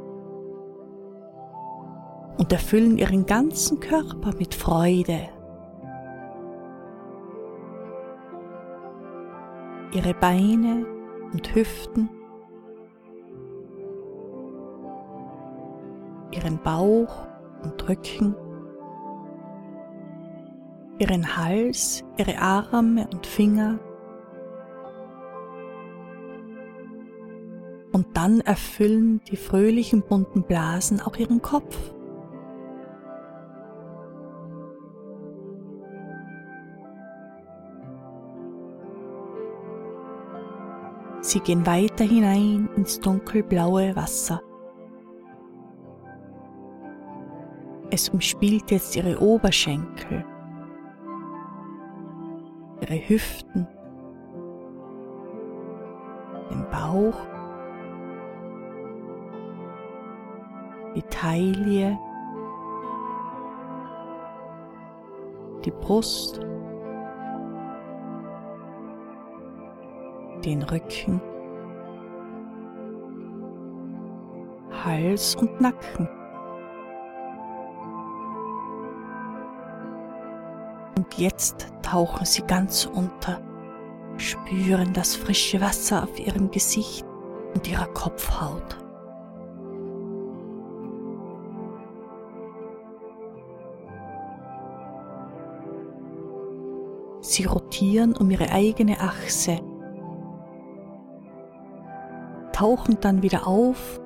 [2.37, 5.32] und erfüllen ihren ganzen Körper mit Freude.
[9.93, 10.87] Ihre Beine
[11.33, 12.09] und Hüften,
[16.33, 17.27] ihren Bauch
[17.63, 18.35] und Rücken
[21.03, 23.81] ihren Hals, ihre Arme und Finger.
[27.93, 31.77] Und dann erfüllen die fröhlichen bunten Blasen auch ihren Kopf.
[41.33, 44.43] Sie gehen weiter hinein ins dunkelblaue Wasser.
[47.91, 50.27] Es umspielt jetzt ihre Oberschenkel,
[52.83, 53.67] ihre Hüften,
[56.51, 57.19] den Bauch,
[60.95, 61.99] die Taille,
[65.65, 66.41] die Brust,
[70.45, 71.21] den Rücken,
[74.85, 76.09] Hals und Nacken.
[80.97, 83.41] Und jetzt tauchen sie ganz unter,
[84.17, 87.05] spüren das frische Wasser auf ihrem Gesicht
[87.55, 88.79] und ihrer Kopfhaut.
[97.21, 99.61] Sie rotieren um ihre eigene Achse,
[102.53, 104.01] tauchen dann wieder auf,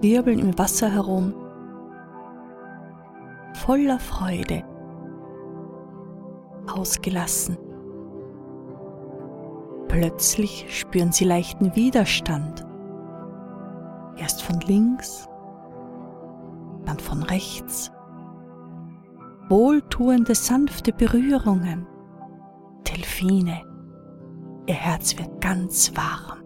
[0.00, 1.34] wirbeln im Wasser herum,
[3.54, 4.64] voller Freude
[6.72, 7.58] ausgelassen.
[9.88, 12.64] Plötzlich spüren sie leichten Widerstand.
[14.16, 15.28] Erst von links,
[16.84, 17.90] dann von rechts.
[19.48, 21.86] Wohltuende, sanfte Berührungen.
[22.86, 23.67] Delfine.
[24.68, 26.42] Ihr Herz wird ganz warm.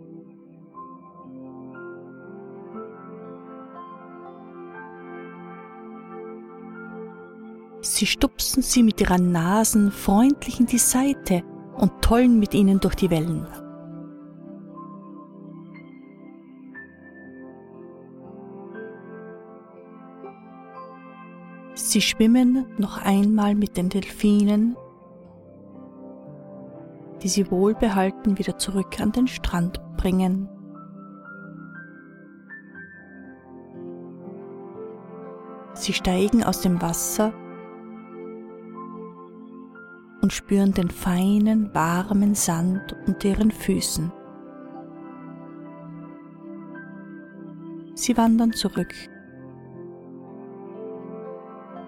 [7.81, 11.43] Sie stupsen sie mit ihren Nasen freundlich in die Seite
[11.75, 13.45] und tollen mit ihnen durch die Wellen.
[21.75, 24.77] Sie schwimmen noch einmal mit den Delfinen,
[27.23, 30.49] die sie wohlbehalten wieder zurück an den Strand bringen.
[35.75, 37.33] Sie steigen aus dem Wasser
[40.21, 44.13] und spüren den feinen, warmen Sand unter ihren Füßen.
[47.95, 48.93] Sie wandern zurück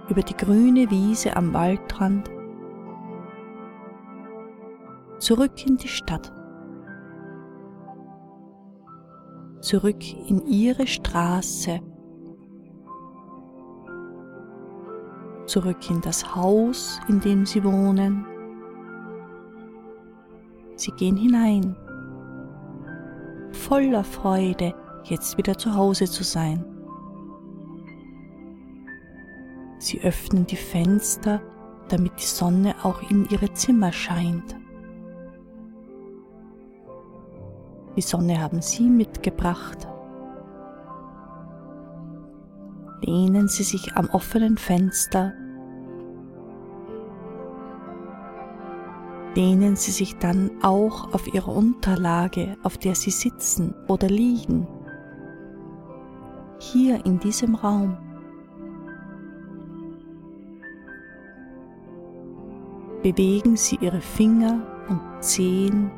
[0.08, 2.30] über die grüne Wiese am Waldrand
[5.18, 6.32] zurück in die Stadt,
[9.60, 11.80] zurück in ihre Straße,
[15.46, 18.26] zurück in das Haus, in dem sie wohnen.
[20.76, 21.76] Sie gehen hinein,
[23.52, 26.64] voller Freude, jetzt wieder zu Hause zu sein.
[29.78, 31.42] Sie öffnen die Fenster,
[31.88, 34.56] damit die Sonne auch in ihre Zimmer scheint.
[37.96, 39.86] Die Sonne haben Sie mitgebracht.
[43.02, 45.32] Lehnen Sie sich am offenen Fenster.
[49.36, 54.66] Lehnen Sie sich dann auch auf Ihre Unterlage, auf der Sie sitzen oder liegen.
[56.58, 57.96] Hier in diesem Raum.
[63.02, 65.90] Bewegen Sie Ihre Finger und Zehen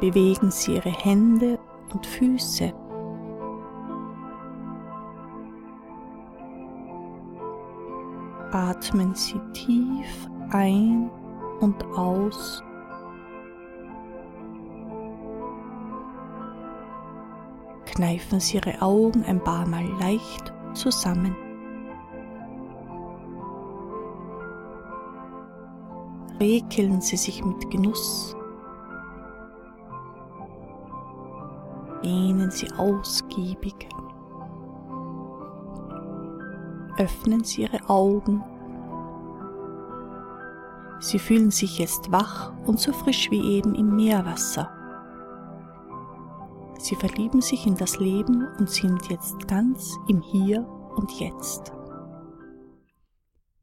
[0.00, 1.58] bewegen Sie Ihre Hände
[1.92, 2.72] und Füße.
[8.52, 11.10] Atmen Sie tief ein
[11.60, 12.62] und aus.
[17.86, 21.34] Kneifen Sie Ihre Augen ein paar Mal leicht zusammen.
[26.38, 28.35] Rekeln Sie sich mit Genuss
[32.06, 33.88] Dehnen Sie ausgiebig.
[36.98, 38.44] Öffnen Sie Ihre Augen.
[41.00, 44.70] Sie fühlen sich jetzt wach und so frisch wie eben im Meerwasser.
[46.78, 51.72] Sie verlieben sich in das Leben und sind jetzt ganz im Hier und Jetzt.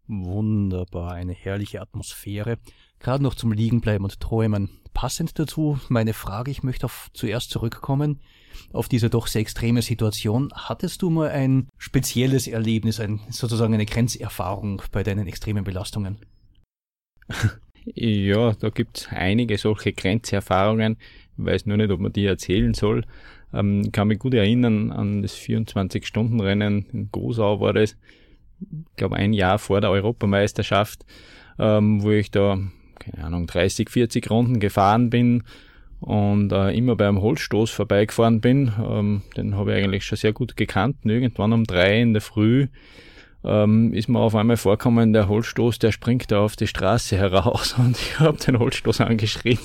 [0.08, 2.58] Wunderbar, eine herrliche Atmosphäre.
[3.04, 8.22] Gerade noch zum Liegenbleiben und Träumen passend dazu meine Frage, ich möchte auf, zuerst zurückkommen
[8.72, 10.50] auf diese doch sehr extreme Situation.
[10.54, 16.18] Hattest du mal ein spezielles Erlebnis, ein, sozusagen eine Grenzerfahrung bei deinen extremen Belastungen?
[17.96, 20.96] Ja, da gibt's einige solche Grenzerfahrungen.
[21.38, 23.04] Ich weiß nur nicht, ob man die erzählen soll.
[23.54, 27.98] Ähm, kann mich gut erinnern an das 24-Stunden-Rennen in Gosau war das.
[28.62, 31.06] Ich glaube, ein Jahr vor der Europameisterschaft,
[31.60, 32.58] ähm, wo ich da
[33.04, 35.44] keine Ahnung, 30, 40 Runden gefahren bin
[36.00, 38.72] und äh, immer beim Holzstoß vorbeigefahren bin.
[38.78, 40.98] Ähm, den habe ich eigentlich schon sehr gut gekannt.
[41.04, 42.68] Und irgendwann um drei in der Früh
[43.44, 47.74] ähm, ist mir auf einmal vorkommen, der Holzstoß, der springt da auf die Straße heraus
[47.78, 49.60] und ich habe den Holzstoß angeschrien.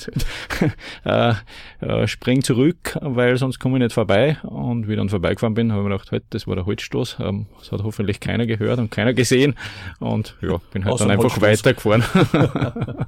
[1.05, 1.35] äh,
[1.81, 4.39] äh, spring zurück, weil sonst komme ich nicht vorbei.
[4.43, 7.18] Und wie ich dann vorbeigefahren bin, habe ich mir gedacht, halt, das war der Holzstoß.
[7.20, 9.55] Ähm, das hat hoffentlich keiner gehört und keiner gesehen.
[10.01, 11.64] Und ja, bin halt Außer dann einfach Holzstoß.
[11.64, 12.05] weitergefahren.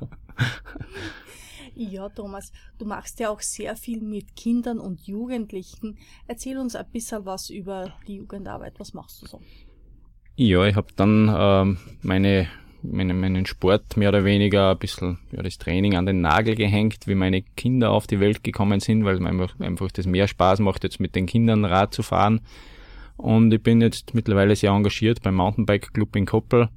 [1.82, 5.96] Ja, Thomas, du machst ja auch sehr viel mit Kindern und Jugendlichen.
[6.26, 8.78] Erzähl uns ein bisschen was über die Jugendarbeit.
[8.78, 9.40] Was machst du so?
[10.43, 12.49] Ja, ich habe dann ähm, meine,
[12.80, 17.07] meine, meinen Sport mehr oder weniger ein bisschen, ja, das Training an den Nagel gehängt,
[17.07, 20.61] wie meine Kinder auf die Welt gekommen sind, weil mir einfach, einfach das mehr Spaß
[20.61, 22.41] macht, jetzt mit den Kindern Rad zu fahren.
[23.18, 26.70] Und ich bin jetzt mittlerweile sehr engagiert beim Mountainbike Club in Koppel,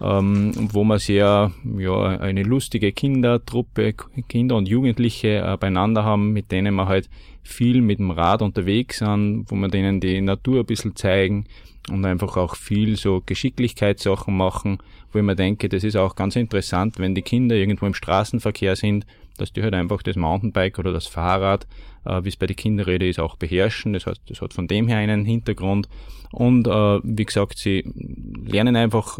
[0.00, 3.92] ähm, wo wir sehr, ja, eine lustige Kindertruppe,
[4.26, 7.10] Kinder und Jugendliche äh, beieinander haben, mit denen wir halt
[7.42, 11.44] viel mit dem Rad unterwegs sind, wo wir denen die Natur ein bisschen zeigen
[11.90, 14.78] und einfach auch viel so Geschicklichkeitssachen machen,
[15.12, 18.76] wo ich mir denke, das ist auch ganz interessant, wenn die Kinder irgendwo im Straßenverkehr
[18.76, 19.06] sind,
[19.38, 21.66] dass die halt einfach das Mountainbike oder das Fahrrad,
[22.04, 23.92] äh, wie es bei den Kinderrede ist, auch beherrschen.
[23.92, 25.88] Das heißt, das hat von dem her einen Hintergrund.
[26.30, 27.84] Und äh, wie gesagt, sie
[28.44, 29.18] lernen einfach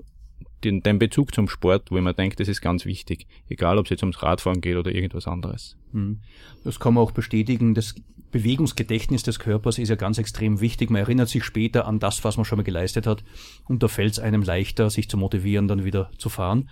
[0.64, 3.26] den, den Bezug zum Sport, wo ich mir denke, das ist ganz wichtig.
[3.48, 5.76] Egal, ob es jetzt ums Radfahren geht oder irgendwas anderes.
[5.92, 6.20] Hm.
[6.64, 7.74] Das kann man auch bestätigen.
[7.74, 7.94] Das
[8.32, 10.90] Bewegungsgedächtnis des Körpers ist ja ganz extrem wichtig.
[10.90, 13.22] Man erinnert sich später an das, was man schon mal geleistet hat.
[13.68, 16.68] Und da fällt es einem leichter, sich zu motivieren, dann wieder zu fahren.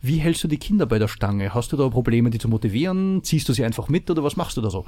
[0.00, 1.52] Wie hältst du die Kinder bei der Stange?
[1.52, 3.22] Hast du da Probleme, die zu motivieren?
[3.22, 4.86] Ziehst du sie einfach mit oder was machst du da so?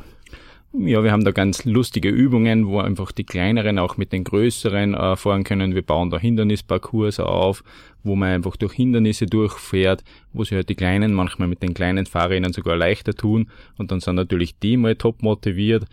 [0.75, 4.95] Ja, wir haben da ganz lustige Übungen, wo einfach die kleineren auch mit den größeren
[4.95, 5.75] äh, fahren können.
[5.75, 7.63] Wir bauen da Hindernisparcours auf,
[8.03, 10.03] wo man einfach durch Hindernisse durchfährt,
[10.33, 13.51] wo sie halt die Kleinen manchmal mit den kleinen Fahrrädern sogar leichter tun.
[13.77, 15.85] Und dann sind natürlich die mal top motiviert.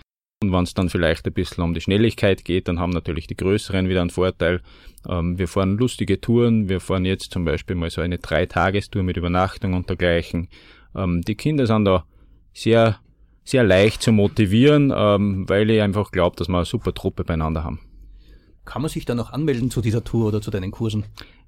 [0.42, 3.36] Und wenn es dann vielleicht ein bisschen um die Schnelligkeit geht, dann haben natürlich die
[3.36, 4.62] Größeren wieder einen Vorteil.
[5.06, 6.70] Ähm, wir fahren lustige Touren.
[6.70, 10.48] Wir fahren jetzt zum Beispiel mal so eine Dreitagestour mit Übernachtung und dergleichen.
[10.96, 12.06] Ähm, die Kinder sind da
[12.54, 13.00] sehr,
[13.44, 17.66] sehr leicht zu motivieren, ähm, weil ich einfach glaube, dass wir eine super Truppe beieinander
[17.66, 17.82] haben.
[18.64, 21.04] Kann man sich dann noch anmelden zu dieser Tour oder zu deinen Kursen?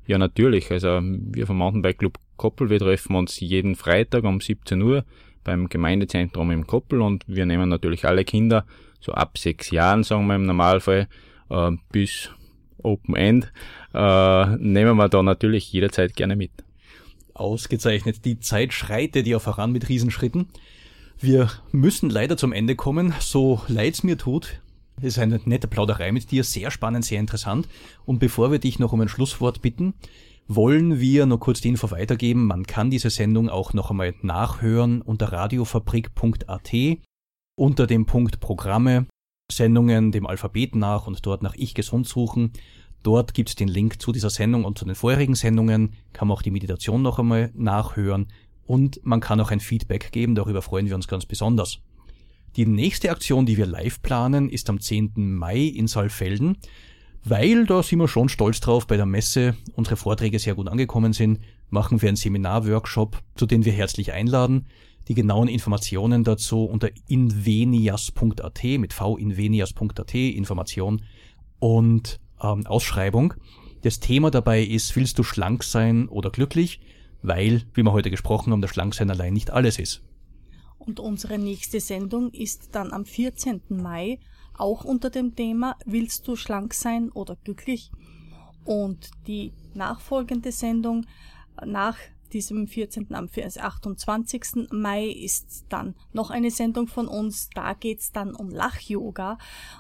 [0.06, 0.70] Ja, natürlich.
[0.70, 5.06] Also wir vom Mountainbike Club Koppel, wir treffen uns jeden Freitag um 17 Uhr
[5.44, 8.66] beim Gemeindezentrum im Koppel und wir nehmen natürlich alle Kinder,
[9.00, 11.08] so ab sechs Jahren, sagen wir im Normalfall,
[11.50, 12.30] äh, bis
[12.84, 13.52] Open End,
[13.94, 16.52] äh, nehmen wir da natürlich jederzeit gerne mit.
[17.34, 18.26] Ausgezeichnet.
[18.26, 20.48] Die Zeit schreitet ja voran mit Riesenschritten.
[21.20, 24.60] Wir müssen leider zum Ende kommen, so leid's mir tut.
[25.02, 27.68] Ist eine nette Plauderei mit dir, sehr spannend, sehr interessant.
[28.06, 29.94] Und bevor wir dich noch um ein Schlusswort bitten,
[30.48, 32.46] wollen wir noch kurz die Info weitergeben.
[32.46, 36.72] Man kann diese Sendung auch noch einmal nachhören unter radiofabrik.at
[37.56, 39.08] unter dem Punkt Programme,
[39.52, 42.54] Sendungen dem Alphabet nach und dort nach Ich gesund suchen.
[43.04, 46.42] Dort gibt's den Link zu dieser Sendung und zu den vorherigen Sendungen, kann man auch
[46.42, 48.28] die Meditation noch einmal nachhören
[48.66, 51.80] und man kann auch ein Feedback geben, darüber freuen wir uns ganz besonders.
[52.56, 55.14] Die nächste Aktion, die wir live planen, ist am 10.
[55.16, 56.58] Mai in Saalfelden,
[57.24, 61.14] weil da sind wir schon stolz drauf, bei der Messe unsere Vorträge sehr gut angekommen
[61.14, 64.66] sind, machen wir einen Seminarworkshop, zu dem wir herzlich einladen.
[65.08, 71.02] Die genauen Informationen dazu unter invenias.at mit vinvenias.at Information
[71.60, 73.34] und ähm, Ausschreibung.
[73.82, 76.82] Das Thema dabei ist, willst du schlank sein oder glücklich?
[77.24, 80.04] Weil, wie wir heute gesprochen haben, das Schlanksein allein nicht alles ist.
[80.78, 83.62] Und unsere nächste Sendung ist dann am 14.
[83.70, 84.20] Mai
[84.62, 87.92] auch unter dem Thema Willst du schlank sein oder glücklich?
[88.64, 91.06] Und die nachfolgende Sendung
[91.66, 91.98] nach
[92.32, 93.14] diesem 14.
[93.14, 94.72] am 28.
[94.72, 97.50] Mai ist dann noch eine Sendung von uns.
[97.54, 99.38] Da geht's dann um Lach-Yoga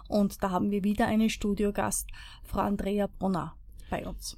[0.07, 2.09] und da haben wir wieder einen Studiogast,
[2.43, 3.55] Frau Andrea Brunner,
[3.89, 4.37] bei uns.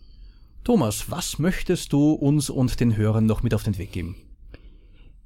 [0.63, 4.15] Thomas, was möchtest du uns und den Hörern noch mit auf den Weg geben?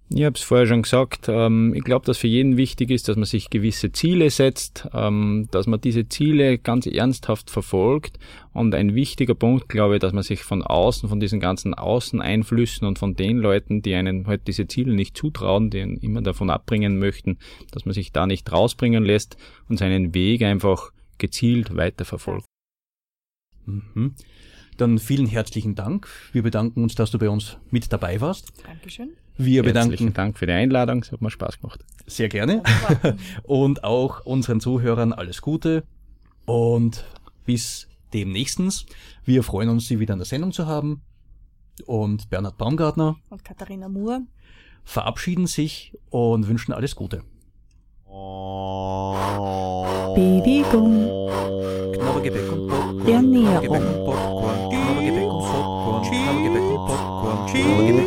[0.10, 3.18] Ich habe es vorher schon gesagt, ähm, ich glaube, dass für jeden wichtig ist, dass
[3.18, 8.18] man sich gewisse Ziele setzt, ähm, dass man diese Ziele ganz ernsthaft verfolgt.
[8.54, 12.88] Und ein wichtiger Punkt, glaube ich, dass man sich von außen, von diesen ganzen Außeneinflüssen
[12.88, 16.50] und von den Leuten, die einen halt diese Ziele nicht zutrauen, die einen immer davon
[16.50, 17.38] abbringen möchten,
[17.72, 19.36] dass man sich da nicht rausbringen lässt
[19.68, 22.46] und seinen Weg einfach gezielt weiterverfolgt.
[23.66, 24.16] Mhm.
[24.78, 26.08] Dann vielen herzlichen Dank.
[26.32, 28.52] Wir bedanken uns, dass du bei uns mit dabei warst.
[28.66, 29.10] Dankeschön.
[29.38, 31.84] Wir bedanken Herzlichen Dank für die Einladung, es hat mir Spaß gemacht.
[32.08, 32.64] sehr gerne.
[33.44, 35.84] Und auch unseren Zuhörern alles Gute
[36.46, 37.06] und
[37.46, 38.86] bis demnächstens.
[39.26, 41.02] Wir freuen uns, Sie wieder in der Sendung zu haben.
[41.86, 44.22] Und Bernhard Baumgartner Und Katharina Moore.
[44.84, 47.22] verabschieden sich und wünschen alles Gute.
[50.16, 51.06] Bibicum.
[53.06, 53.62] Genium.